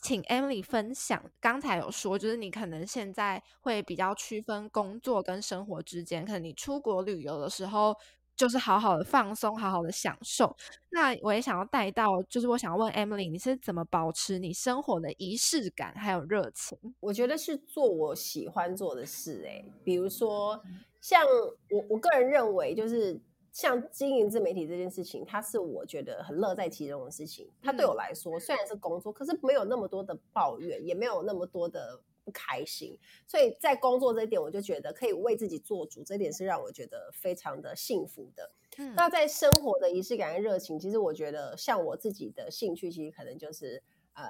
[0.00, 7.94] 请 Emily 分享，刚才有说，就是你可能现在会比较区分工作跟生活之间，可能你出国旅游的时候，
[8.36, 10.56] 就是好好的放松，好好的享受。
[10.90, 16.78] 那我也想要带到，就是我想要问 Emily，你是怎么保持你生活的仪式感还有热情？
[17.00, 20.62] 我觉得是做我喜欢做的事，欸，哎，比如说
[21.00, 21.22] 像
[21.70, 23.20] 我，我个人认为就是。
[23.58, 27.50] 像经营自媒体这件事情，它是我觉得很乐在其中的事情。
[27.60, 32.96] 它对我来说虽然是工作，可是没有那么多的抱怨，也没有那么多的不开心。
[33.26, 38.48] 所以在工作这一点，我就觉得可以为自己做主，这一点是让我觉得非常的幸福的。
[38.76, 38.94] 嗯。
[38.94, 43.82] 那在生活的仪式感跟热情，其实我觉得像我自己的兴趣，其实可能就是
[44.12, 44.24] 呃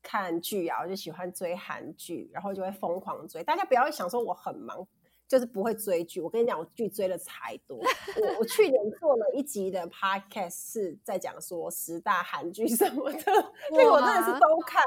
[0.00, 3.42] 看剧啊，我就喜欢追韩剧，然后就会疯狂追。
[3.42, 4.86] 大家不要想说我很忙。
[5.30, 7.78] 就是不会追剧，我跟你讲，我剧追的才多。
[7.78, 13.20] 我我去年做了一集的 podcast，是在讲说十大韩剧什么的，
[13.70, 14.82] 所以我真的是都看。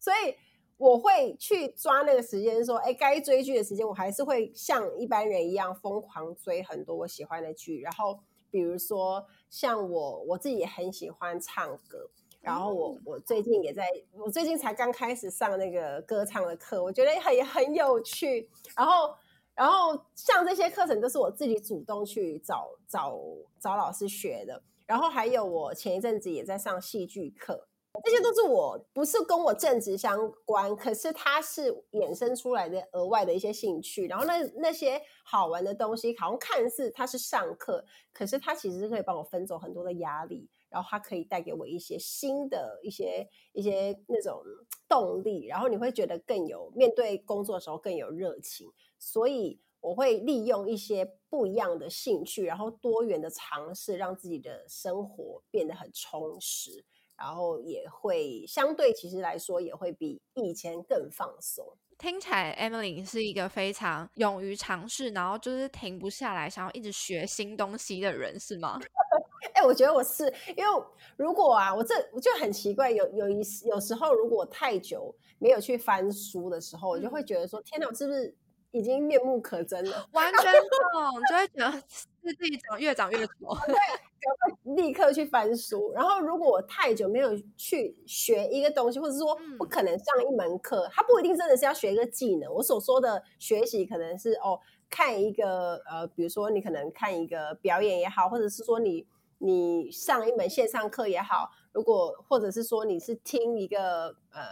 [0.00, 0.34] 所以
[0.76, 7.80] 我会去抓那个时间，说，哎，该追剧的时间，我还是会像一般人一样疯狂追很多我喜欢的剧。
[7.80, 8.18] 然后，
[8.50, 18.50] 比如说像我，我自己也很喜欢唱歌，然后我我最近也在，我最近才刚开始上那个歌唱的课，我觉得很也很有趣。
[18.76, 19.14] 然后。
[19.54, 23.18] 然后像这些课程都是我自己主动去找找
[23.60, 27.68] 找老师学的，然后还有我前一阵子也在上戏剧课，
[28.02, 34.08] 这些都是我不是跟我正职相关，可是它是衍生出来的额外的一些兴趣。
[34.08, 44.42] 然后那那些好玩的东西，好像看似它是上课，可是它其实是可以帮我分走很多的压力，然后它可以带给我一些新的一些一些那种
[44.88, 48.68] 动力，然后你会觉得更有面对工作的时候更有热情。
[48.98, 56.84] 所以我会利用一些不一样的兴趣，然后多元的尝试，让自己的生活变得很充实，
[57.16, 61.76] 然后也会相对其实来说也会比以前更放松。
[61.96, 68.80] 听起来 Emily 是一个非常勇于尝试，然后就是停不下来，想要一直学新东西的人，是吗？
[69.54, 70.24] 哎、欸，我觉得我是，
[70.56, 70.84] 因为
[71.16, 78.34] 如果啊，我这我就很奇怪，有有一有时候如果太久没有去翻书的时候，我就会觉得说，嗯、天哪，我是不是？
[78.74, 83.32] 已经面目可憎了， 完全懂，就会觉得是自己长越长越丑。
[83.66, 85.92] 对，然后立刻去翻书。
[85.92, 92.52] 然后，如果我太久没有去学一个东西，或者说不可能上一门课，它不一定真的是要学一个技能。
[92.52, 94.58] 我所说的学习，可能是哦，
[94.90, 99.06] 看一个呃，比如说你可能看一个表演也好，或者是说你
[99.38, 104.42] 你上一门线上课也好，如果或者是说你是听一个呃，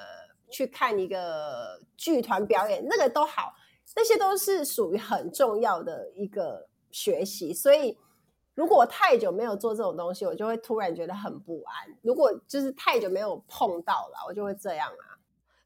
[0.48, 3.52] 去看一个剧团表演，那个都好。
[3.94, 7.96] 那些都是属于很重要的一个学习，所以
[8.54, 11.98] 如果我太久没有做这种东西，我就会突然觉得很不安。
[12.02, 15.18] 如果就是太久没有碰到了，我就会这样啊。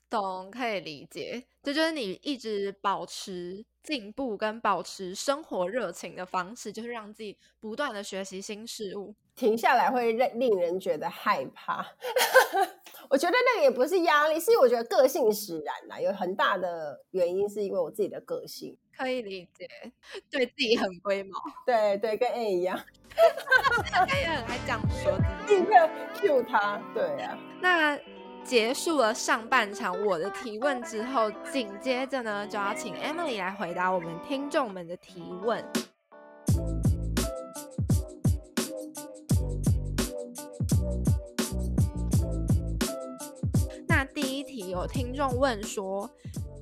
[0.09, 1.45] 懂，可以理解。
[1.63, 9.17] 这就是你一直保持进步跟保持生活热情的方式，就是让自己不断的学习新事物。
[9.35, 11.85] 停下来会令令人觉得害怕。
[13.09, 19.69] 我觉得那个也不是压力，是我觉得个性使然呐，有很大的原因是因为我自己的个性，可以理解，
[20.31, 22.79] 对自己很龟毛，对对，跟 A 一样
[23.91, 25.13] 他也很爱这样说，
[25.49, 27.39] 立刻 Q 他，对啊。
[27.61, 27.99] 那
[28.45, 35.65] 结束了上半场我的提问之后，紧接着呢就要请 Emily 来回答我们听众们的提问。
[44.71, 46.09] 有听众问说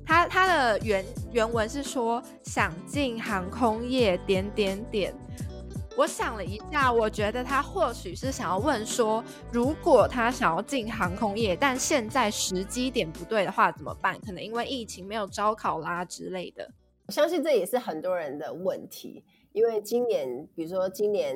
[0.05, 5.13] 他他的原原文是说想进航空业点点点。
[5.97, 14.19] 我想了一下，我觉得他或许是想要问说，如果他想要进航空业，但现在时机点不对的话怎么办？
[14.19, 16.69] 可能因为疫情没有招考啦之类的。
[17.07, 21.33] 我相信这也是很多人的问题，因为今年，比如说今年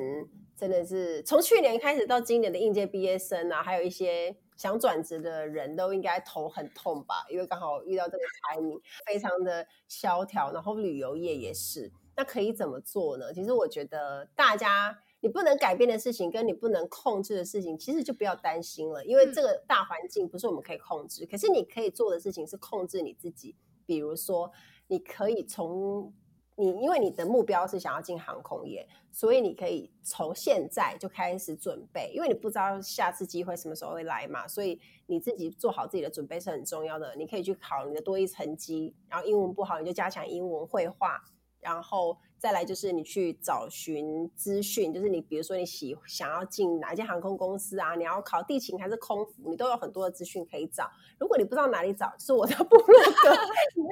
[0.54, 11.90] 真的是从去年开始到今年的应届毕业生啊，还有一些想转职的人都应该头很痛吧，因为刚好遇到这个 timing，非常的萧条，然后旅游业也是。
[12.14, 13.32] 那可以怎么做呢？
[13.32, 21.24] 其实我觉得大家，你不能改变的事情，跟你不能控制的事情，其实就不要担心了，因为这个大环境不是我们可以控制。
[21.24, 23.56] 可是你可以做的事情是控制你自己，
[23.86, 24.52] 比如说，
[24.88, 26.12] 你可以从
[26.60, 37.16] 你，因为你的目标是想要进航空业，所以你可以从现在就开始准备，因为你不知道下次机会什么时候会来嘛，所以你自己做好自己的准备是很重要的。
[37.16, 41.20] 你可以去考你的多一层级，然后英文不好你就加强英文绘画。
[41.60, 50.90] 然后再来就是你去找寻资讯，就是你比如说你喜想要进哪一间航空公司啊，你要考地勤还是空服，你都有很多的资讯可以找。
[51.18, 53.30] 如果你不知道哪里找，就是我的部落格
[53.74, 53.90] 里面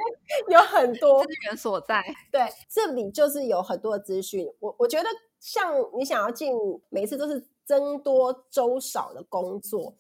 [0.49, 2.03] 有很多资源所在。
[2.33, 4.51] 对，这里就是有很多的资讯。
[4.61, 5.09] 我我觉得
[5.39, 6.55] 像你想要进，
[6.89, 9.95] 每次都是增多周少的工作，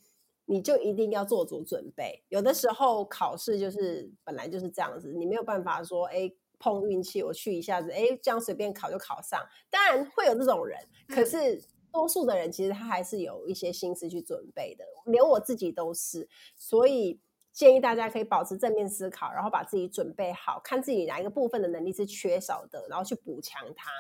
[0.47, 2.25] 你就一定要做足准备。
[2.31, 6.33] 有的时候考试就是本来就是这样子，你没有办法说哎。
[6.59, 9.41] 碰运气，我去一下子，哎，这样随便考就考上。
[9.71, 10.79] 当然会有这种人，
[11.09, 16.29] 可是多数的人其实他还是有一些心思去准备的，连我自己都是。
[16.57, 17.21] 所以
[17.53, 23.91] 建议大家可以保持正面思考，然后把自己准备好，看自己哪一个部分的能力是缺少的，然后去补强它。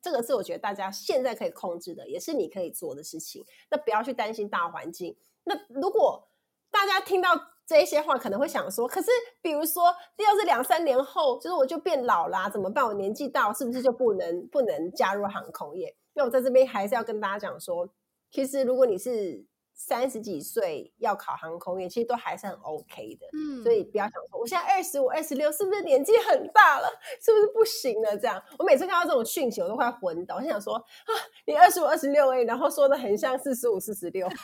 [0.00, 3.44] 这个是我觉得大家现在可以控制的，也是你可以做的事情。
[3.70, 5.16] 那不要去担心大环境。
[5.44, 6.28] 那如果
[6.70, 7.30] 大家听到，
[7.66, 9.10] 这一些话可能会想说，可是
[9.40, 9.84] 比如说，
[10.18, 12.84] 要是两三年后，就是我就变老啦，怎么办？
[12.84, 15.96] 我年纪大，是不是就不能不能加入航空业？
[16.12, 17.88] 那我在这边还是要跟大家讲说，
[18.30, 23.26] 其实如果你是三十几岁要考航空业，其实都还是很 OK 的。
[23.32, 26.88] 嗯，所以不要想说，我现在二十五、二十六，是不是年纪很大了？
[27.20, 28.16] 是不是不行了？
[28.16, 30.36] 这样，我每次看到这种讯息，我都快昏倒。
[30.36, 31.10] 我想说啊，
[31.46, 34.28] 你二十五、二十六哎，然后说的很像四十五、四十六。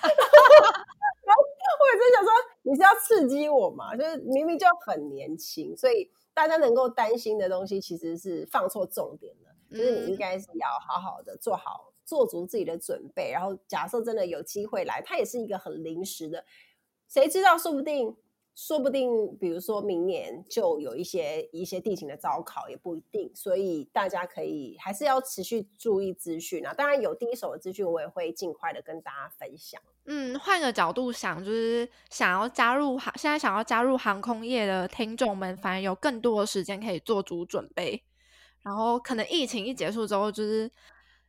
[1.80, 2.30] 我也在想说，
[2.62, 3.96] 你是要刺激我嘛？
[3.96, 9.50] 就是明明就很年轻，所以大家能够担心的东西其实是放错重点了。
[9.70, 13.30] 就是你应该是要好好的做好，做足自己的准备。
[13.30, 16.44] 然后假设真的有机会来，它也是一个很临时的，
[17.08, 17.56] 谁知道？
[17.56, 18.16] 说不定。
[18.62, 23.32] 说不定，比如说明年就有一些一些地形的招考，也不一定。
[23.34, 26.74] 所以大家可以还是要持续注意资讯啊。
[26.74, 29.80] 当然有第一手的资讯，我也会尽快的跟大家分享。
[30.04, 38.04] 嗯，换个角度想，就是想要加入航，现在想要加入航空业的听众们，反而有更多的时间可以做足准备。
[38.60, 40.70] 然后可能疫情一结束之后，就是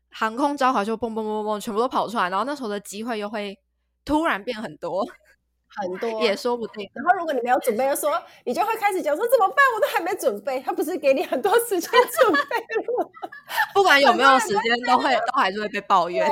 [0.09, 3.57] 航空招考就蹦蹦蹦蹦，全部都跑出来，然后那时候的机会又会
[4.03, 5.07] 突然变很多。
[5.77, 8.13] 很多也说不定，然后如果你没有准备的时候，
[8.45, 9.57] 你就会开始讲说怎么办？
[9.75, 12.39] 我都还没准备，他不是给你很多时间准备
[12.97, 13.09] 吗？
[13.73, 16.27] 不管有没有时间，都会都还是会被抱怨。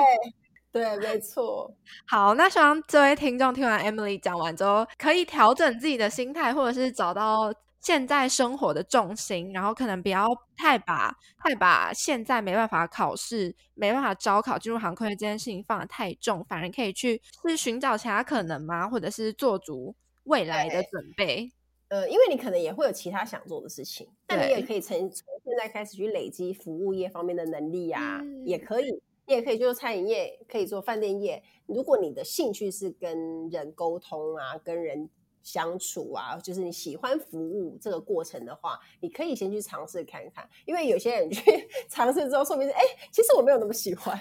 [0.71, 1.71] 对，对，没错。
[2.07, 7.53] 好，那希望这位听众听完 Emily 讲完之后，可以调整自己的心态，或者是找到。
[7.81, 10.27] 现在生活的重心，然后可能不要
[10.57, 18.89] 太把太把现在没办法考试、没办法招考进入航空业这件事情放得太重，反而可以去是寻找其他可能吗？
[18.89, 21.51] 或者是做足未来的准备？
[21.87, 31.41] 呃，因为你可能也会有其他想做的事情，那你也可以从从现在开始去累积服务业方面的能力啊，嗯、也可以，你也可以做餐饮业，可以做饭店业。
[31.65, 35.09] 如果你的兴趣是跟人沟通啊，跟人。
[35.41, 40.47] 相处啊，就是你喜欢服务这个过程的话，你可以先去尝试看看。
[40.65, 41.41] 因为有些人去
[41.89, 42.81] 尝试之后，说明是哎，
[43.11, 44.17] 其实我没有那么喜欢，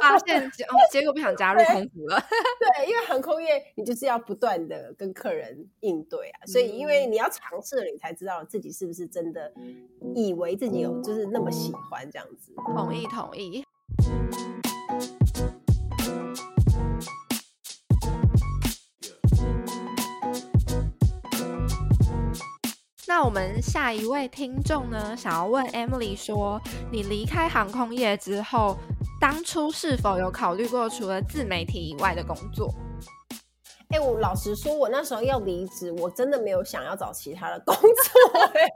[0.00, 2.18] 发现哦，结果不想加入空服了。
[2.76, 9.52] 对，因为航空业你就是要不断的跟客人应对啊，所以因为你要尝试了，你才知道自己是不是真的
[10.14, 12.52] 以为自己有就是那么喜欢这样子。
[12.74, 13.64] 同意，同意。
[23.20, 26.62] 那我们下一位听众呢，想要问 Emily 说，
[26.92, 28.76] 你离开航空业之后，
[29.20, 32.72] 当初是否有考虑过除了自媒体以外的工作？
[33.88, 38.72] 哎、欸，我老实说，我那时候要离职，我真的没有想要找其他的工作、欸。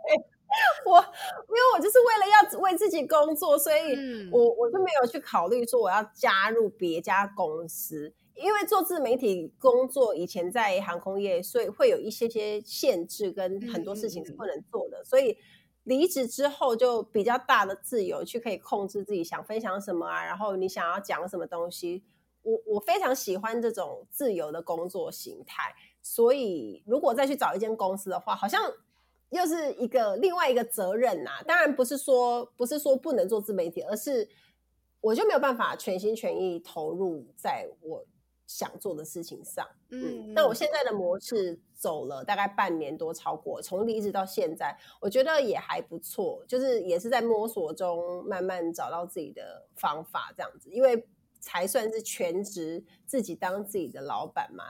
[0.86, 8.12] 我因为我就是为了要为自己工作，所以我我就没有去考虑说我要加入别家公司。
[8.35, 15.37] 因为做自媒体工作，以前在航空业，所以会有一些些限制跟很多事情是不能做的，嗯、所以
[15.85, 22.03] 离职之后就比较大的自由，去可以控制自己想分享什么啊，然后你想要讲什么东西，
[22.43, 28.61] 我我非常喜欢这种自由的工作形态，所以如果再去找一间公司的话，好像
[29.30, 31.43] 又是一个另外一个责任呐、啊。
[31.43, 34.28] 当然不是说不是说不能做自媒体，而是
[35.01, 38.05] 我就没有办法全心全意投入在我。
[38.47, 51.07] 想做的事情上，嗯，那我现在的模式走了大概半年多，超过从离职到现在，我觉得也还不错，就是也是在摸索中慢慢找到自己的方法，这样子，因为
[51.40, 54.64] 才算是全职自己当自己的老板嘛，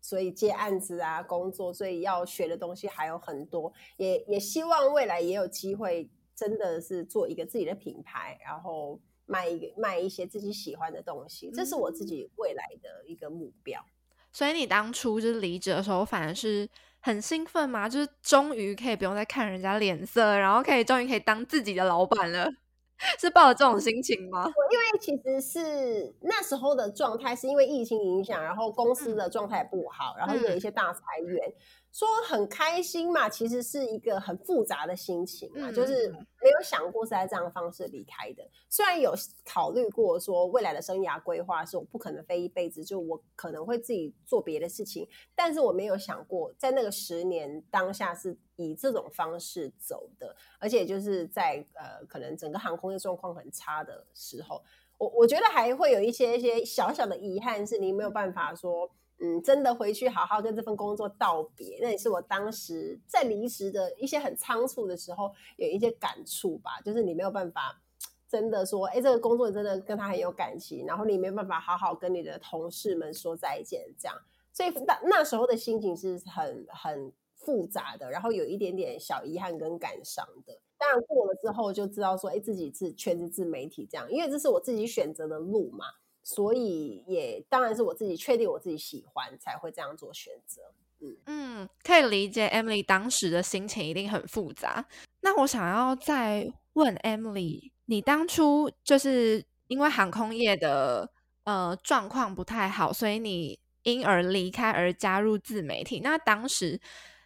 [0.00, 8.98] 所以接案子啊，工作，所以要学的东西还有很多，也也希望未来也有机会，真的是做一个自己的品牌，然后。
[9.26, 13.80] 卖一个卖一些自己喜欢的东西，这是我自己未来的一个目标。
[13.80, 13.92] 嗯、
[14.32, 16.68] 所以你当初就是离职的时候，反而是
[17.00, 17.88] 很兴奋吗？
[17.88, 22.48] 就是终于可以不用再看人家脸色，然后可以终于可以当自己的老板了，
[23.20, 24.46] 是抱着这种心情吗？
[24.70, 31.48] 因为其实是那时候的状态，是因为疫情影响，然后公司的状态不好，嗯、然后有一些大裁员。
[31.48, 31.54] 嗯
[31.96, 38.46] 说很开心嘛，其实是一个很复杂的心情嘛，嗯、就是没有想过是在这样的方式离开的。
[38.68, 39.14] 虽然有
[39.46, 54.62] 考虑过说未来的生涯规划是我不可能飞一辈子，就我可能会自己做别的事情，但是我没有想过在那个十年当下是以这种方式走的，而且就是在呃可能整个航空业状况很差的时候，
[54.98, 58.90] 我我觉得还会有一些一些小小的遗憾，是你没有办法说。
[59.18, 66.80] 嗯，真的回去好好跟这份工作道别，那也是我当时在离职的一些很仓促的时候有一些感触吧。
[66.84, 67.80] 就是你没有办法
[68.28, 74.14] 真的说，哎，这个工作真的跟他很有感情，然后你没有办法好好跟你的同事们说再见，这样。
[74.52, 80.58] 所以那那时候的心情是很很复杂的，然后有一点点小遗憾跟感伤的。
[80.76, 85.86] 当然过了之后就知道说，哎，自己是全职自媒体这样，因为这是我自己选择的路嘛。
[86.28, 90.60] 所以也当然是我自己确定我自己喜欢才会这样做选择。
[90.98, 94.84] 嗯嗯，可以理解 Emily 当时的心情一定很复杂。
[95.20, 101.08] 那我想要再问 Emily，你当初就是因为航空业的
[101.44, 106.00] 呃状况不太好，所以你因而离开而加入自媒体。
[106.00, 106.80] 那当时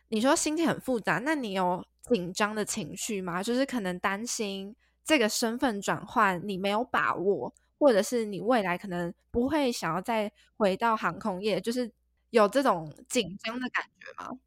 [0.09, 3.43] 你说心情很复杂，那你有紧张的情绪吗？
[3.43, 7.55] 就是可能担心这个身份转换你没有把握。
[7.81, 11.91] 或者是你未来可能不会想要再回到航空业，就是
[12.29, 14.39] 有这种紧张的感觉吗？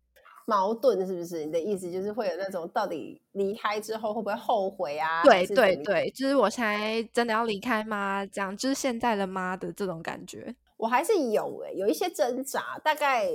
[0.45, 1.43] 矛盾是不是？
[1.45, 5.23] 你的意思就是会有那种到底离开之后会不会后悔啊？
[5.23, 8.25] 对对对，就是我现在真的要离开吗？
[8.25, 13.27] 这样就是现在的吗的这种感觉，我还是有诶、欸，有一些挣扎，大概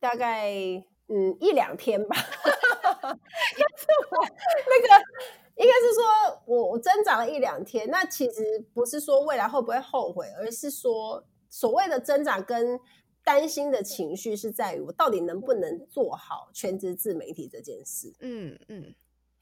[0.00, 0.52] 大概
[1.08, 2.16] 嗯一两天吧。
[2.20, 4.26] 是我
[4.68, 5.04] 那个。
[5.60, 7.86] 应该是说我，我我挣扎了一两天。
[7.90, 12.80] 那其实不是说未来会不会后悔，而是说所谓的挣扎跟
[13.22, 18.10] 担心的情绪是在于我到底能不能做好全职自媒体这件事。
[18.20, 18.94] 嗯嗯，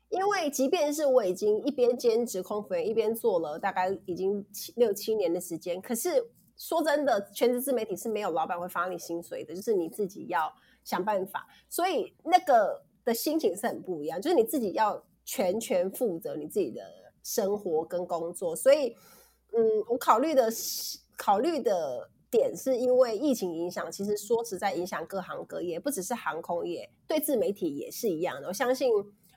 [0.08, 10.52] 因为即便是我已经一边兼职空服员，一边做了大概已经七六七年的时间，可是说真的，全职自媒体是没有老板会发你薪水的，就是你自己要
[10.82, 11.46] 想办法。
[11.68, 15.00] 所以那个的心情是很不一样，就是你自己要。
[15.28, 16.80] 全权负责你自己的
[17.22, 18.96] 生活跟工作，所以，
[19.52, 28.48] 嗯，我考虑的是考虑的点是因为疫情影响，其实说实在影响各行各业，不只是航空业，对自媒体也是一样的。
[28.48, 28.90] 我相信，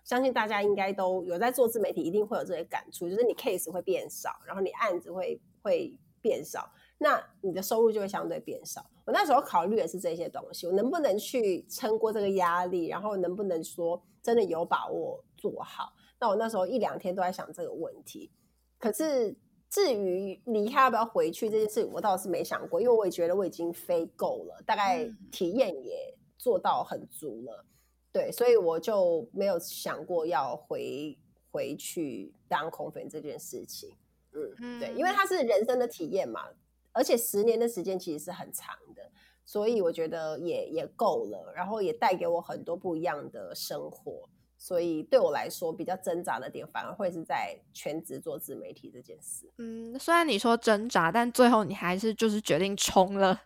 [0.06, 6.72] 相信大家应该都有在做自媒体，一定会有这些感触，就是你 case 会变少，然后你案子会会变少，
[7.04, 8.86] 那你的收入就会相对变少。
[9.06, 15.91] 我那时候考虑的是这些东西，我能不能去撑过这个压力，然后能不能说真的有把握做好？
[16.20, 18.32] 那我那时候一两天都在想这个问题。
[18.78, 19.36] 可是
[19.68, 27.66] 至于离开要不要回去这件事，我倒是没想过，因为我也觉得我已经飞够了，大概体验也做到很足了，
[28.12, 31.18] 对，所以我就没有想过要回
[31.49, 33.89] 回去当空服员这件事情。
[34.34, 36.47] 嗯，对，因为它是人生的体验嘛。
[36.94, 39.12] 而且十年的时间其实是很长的，
[39.46, 44.28] 所以我觉得也也够了，然后也带给我很多不一样的生活，
[44.58, 49.50] 所以对我来说比较挣扎的点，反而会是在全职做自媒体这件事。
[49.58, 53.42] 嗯，虽然你说挣扎，但最后你还是就是决定冲了。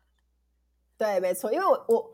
[0.97, 2.13] 对，没错，因为我我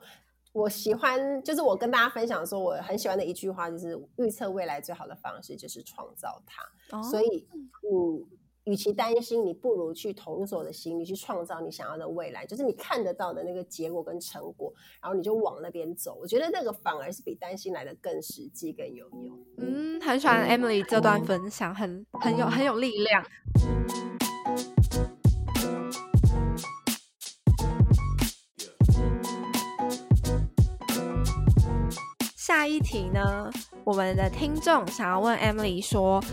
[0.54, 6.98] 我喜欢，就是我跟大家分享说，我很喜欢的一句话就是预测未来最好的方式就是创造它。
[6.98, 8.28] 哦，所以，嗯。
[8.72, 16.18] 与其担心，你不如去投入所有的心力去创造你想要的未来，就是你看得到的那个结果跟成果，然后你就往那边走。
[16.22, 19.38] 我觉得那个反而是比担心来的更实际、更有用。
[19.58, 23.26] 嗯，很喜欢 Emily 这段分享，很很有很有力量。
[32.38, 33.52] 下一题呢，
[33.84, 36.24] 我们的听众想要问 Emily 说，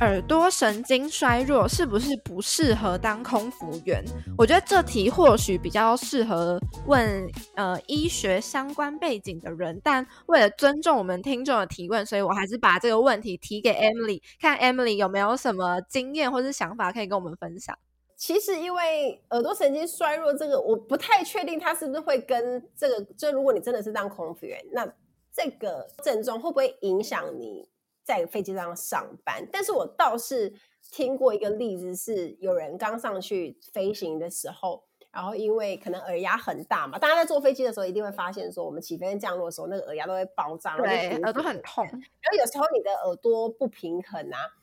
[0.00, 4.04] 耳朵神经衰弱是不是不适合当空服员？
[4.36, 17.76] 我觉得这题或许比较适合问呃医学相关背景的人，但为了尊重我们听众的提问，所以我还是把这个问题提给 Emily，看 Emily 有没有什么经验或是想法可以跟我们分享。
[18.16, 24.86] 其实因为耳朵神经衰弱这个，我不太确定它是不是会跟这个，就如果你真的是当空服员，那
[25.34, 27.66] 这个症状会不会影响你？
[28.06, 30.54] 在飞机上上班，但是我倒是
[30.92, 41.84] 听过一个例子，是有人刚上去飞行的时候，然后因为可能耳压很大嘛，大家在坐飞机的时候一定会发现，说我们起飞跟降落的时候，那个耳压都会爆炸，对，耳朵很痛。
[41.84, 44.54] 然后有时候你的耳朵不平衡啊，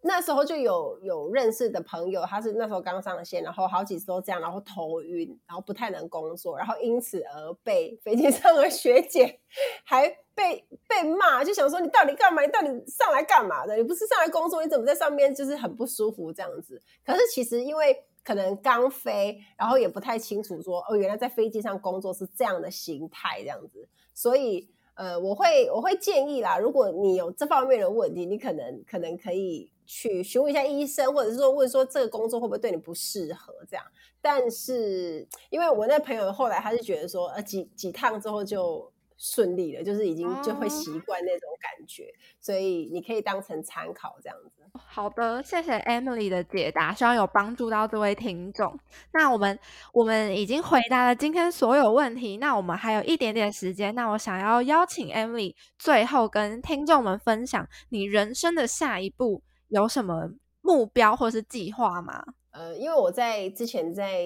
[0.00, 9.38] 那时候就有有认识的朋友，他是那时候刚上线，然后好几次都这样，然后头晕，然后不太能工作，然后因此而被飞机上的学姐
[9.84, 10.16] 还。
[10.40, 12.40] 被被骂，就想说你到底干嘛？
[12.40, 13.76] 你到底上来干嘛的？
[13.76, 16.80] 你不是上来工作，你怎么在上面就是很不舒服这样子？
[17.04, 33.84] 可是其实因为可能刚飞，然后也不太清楚说哦，原来在飞机上工作是这样的心态这样子，所以呃，我会我会建议啦，如果你有这方面的问题，你可能可能可以去询问一下医生，或者是说问说这个工作会不会对你不适合这样。
[34.22, 38.90] 但是因为我那朋友后来他是觉得说呃几几趟之后就。
[39.22, 44.62] 顺利了，就是已经就会习惯那种感觉，哦，所以你可以当成参考这样子。
[44.72, 48.74] 好的，谢谢 Emily 的解答，希望有帮助到这位听众。
[49.12, 49.58] 那我们
[49.92, 60.30] 我们已经回答了今天所有问题，那我们还有一点点时间，那我想要邀请 Emily 最后跟听众们分享你人生的下一步有什么
[60.62, 62.24] 目标或是计划吗？
[62.52, 64.24] 呃，因为我在之前在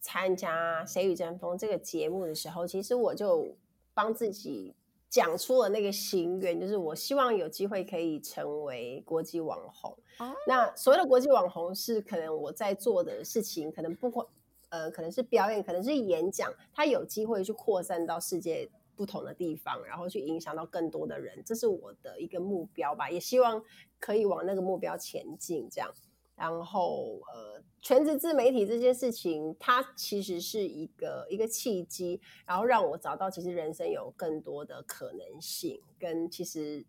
[0.00, 3.56] 参加《谁与争锋》这个节目的时候，其实我就。
[3.98, 4.72] 帮自己
[5.10, 9.92] 讲出了那个心愿，就是我希望有机会可以成为国际网红。
[10.18, 10.30] Oh.
[10.46, 14.24] 那所谓的国际网红是可能我在做的事情，可能不管
[14.68, 23.10] 呃，可能是表演，可能是演讲，它有机会去扩散到世界不同的地方，然后去影响到更多的人，这是我的一个目标吧。
[23.10, 23.60] 也希望
[23.98, 25.92] 可以往那个目标前进，这样。
[26.38, 36.86] 然后，呃，全职自媒体这件事情，它其实是一个一个契机，然后让我找到其实人生有更多的可能性，跟其实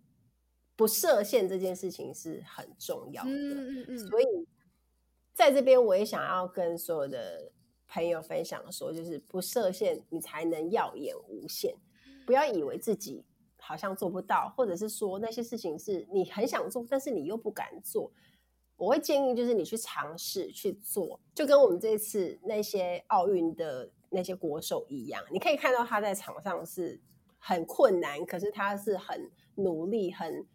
[0.76, 3.30] 不设限这件事情是很重要的。
[3.32, 3.98] 嗯嗯嗯。
[3.98, 4.26] 所以，
[5.34, 7.52] 在这边我也想要跟所有的
[7.88, 11.76] 朋友分享说，就是不设限，你才能耀眼无限。
[12.28, 13.26] 不要以为自己
[13.58, 18.12] 好像做不到，或者是说那些事情是你很想做，但是你又不敢做。
[18.80, 26.98] 我会建议，就是你去尝试去做，就跟我们这次那些奥运的那些国手一样，你可以看到他在场上是
[27.38, 30.48] 很困难，可是他是很努力、很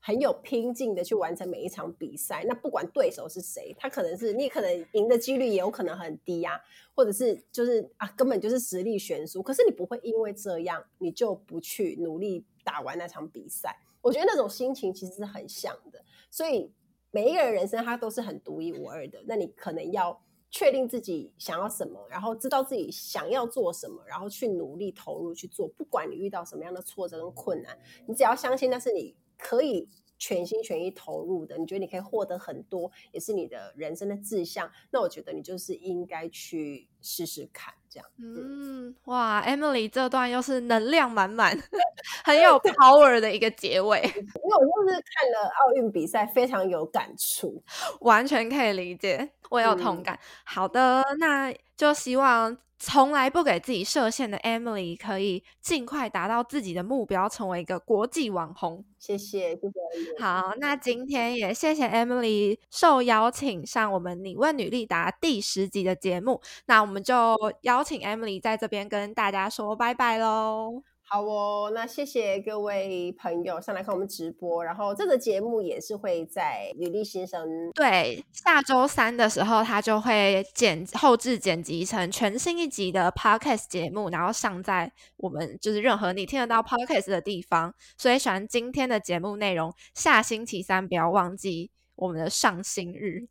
[0.00, 2.44] 很有拼劲的去完成每一场比赛。
[2.46, 6.60] 那不管对手是谁，他可能是你可能赢的几率也有可能很低呀，
[6.94, 9.42] 或者是就是啊根本就是实力悬殊。
[9.42, 13.76] 可是你不会因为这样你就不去努力打完那场比赛。
[14.02, 16.72] 我觉得那种心情其实是很像的，所以。
[17.10, 25.66] 每一个人人生他都是很独一无二的，那你可能要确定自己想要什么，然后知道自己想要做什么，然后去努力投入去做。
[25.68, 29.88] 不管你遇到什么样的挫折跟困难，你只要相信那是你可以
[30.18, 34.70] 全心全意投入的，你觉得你可以获得很多，也是你的人生的志向。
[34.90, 37.74] 那我觉得你就是应该去试试看。
[37.88, 41.56] 这样，嗯，哇，Emily 这段又是能量满满，
[42.24, 44.00] 很有 power 的一个结尾。
[44.04, 47.62] 因为我就是看了奥运比赛，非常有感触，
[48.00, 50.14] 完全可以理解，我有同感。
[50.16, 52.58] 嗯、好的，那就希望。
[52.78, 58.84] 从来不给自己设限的 Emily 可以尽快达到自己的目标，成为一个国际网红。
[58.98, 60.22] 谢谢，谢谢。
[60.22, 66.40] 好，那今天也谢谢 Emily 受邀请上我们《你问女力答》第十集的节目。
[66.66, 70.82] 那我们就邀请 Emily 在这边跟大家说拜拜喽。
[71.08, 87.72] 好哦，那谢谢各位朋友上来看我们直播，然后这个节目也是会在女力新生，对，下周三的时候，它就会剪后置剪辑成全新一集的 podcast 节目，然后上在我们就是任何你听得到 podcast 的地方。
[87.96, 93.28] 所以喜欢今天的节目内容，下星期三不要忘记我们的上新日。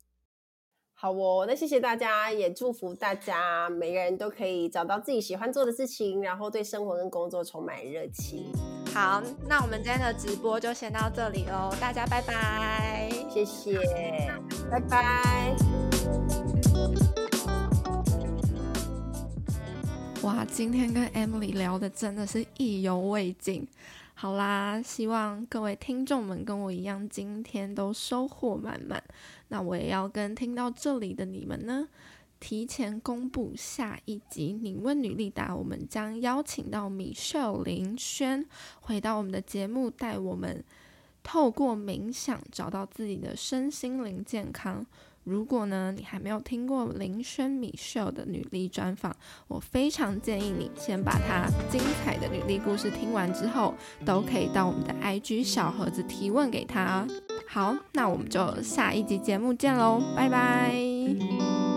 [0.98, 8.50] 好哦，那谢谢大家，也祝福大家每个人都可以找到自己喜欢做的事情，然后对生活跟工作充满热情。
[8.94, 13.78] 好，那我们今天的直播就先到这里喽，大家拜拜，谢谢，
[14.70, 15.54] 拜拜。
[20.22, 23.68] 哇，今天跟 Emily 聊的真的是意犹未尽。
[24.18, 29.04] 好啦，希望各位听众们跟我一样，今天都收获满满。
[29.48, 31.86] 那我也要跟听到这里的你们呢，
[32.40, 38.42] 提前公布下一集《你问女力答》，我们将邀请到米秀林轩
[38.80, 40.64] 回到我们的节目，带我们
[41.22, 44.86] 透过冥想找到自己的身心灵健康。
[45.26, 49.14] 如果呢，你还没有听过林轩米秀的女力专访，
[49.48, 53.74] 我非常建议你先把她精彩的女力故事听完之后，
[54.04, 57.04] 都可以到我们的 IG 小盒子提问给她。
[57.48, 61.75] 好，那我们就下一集节目见喽，拜拜。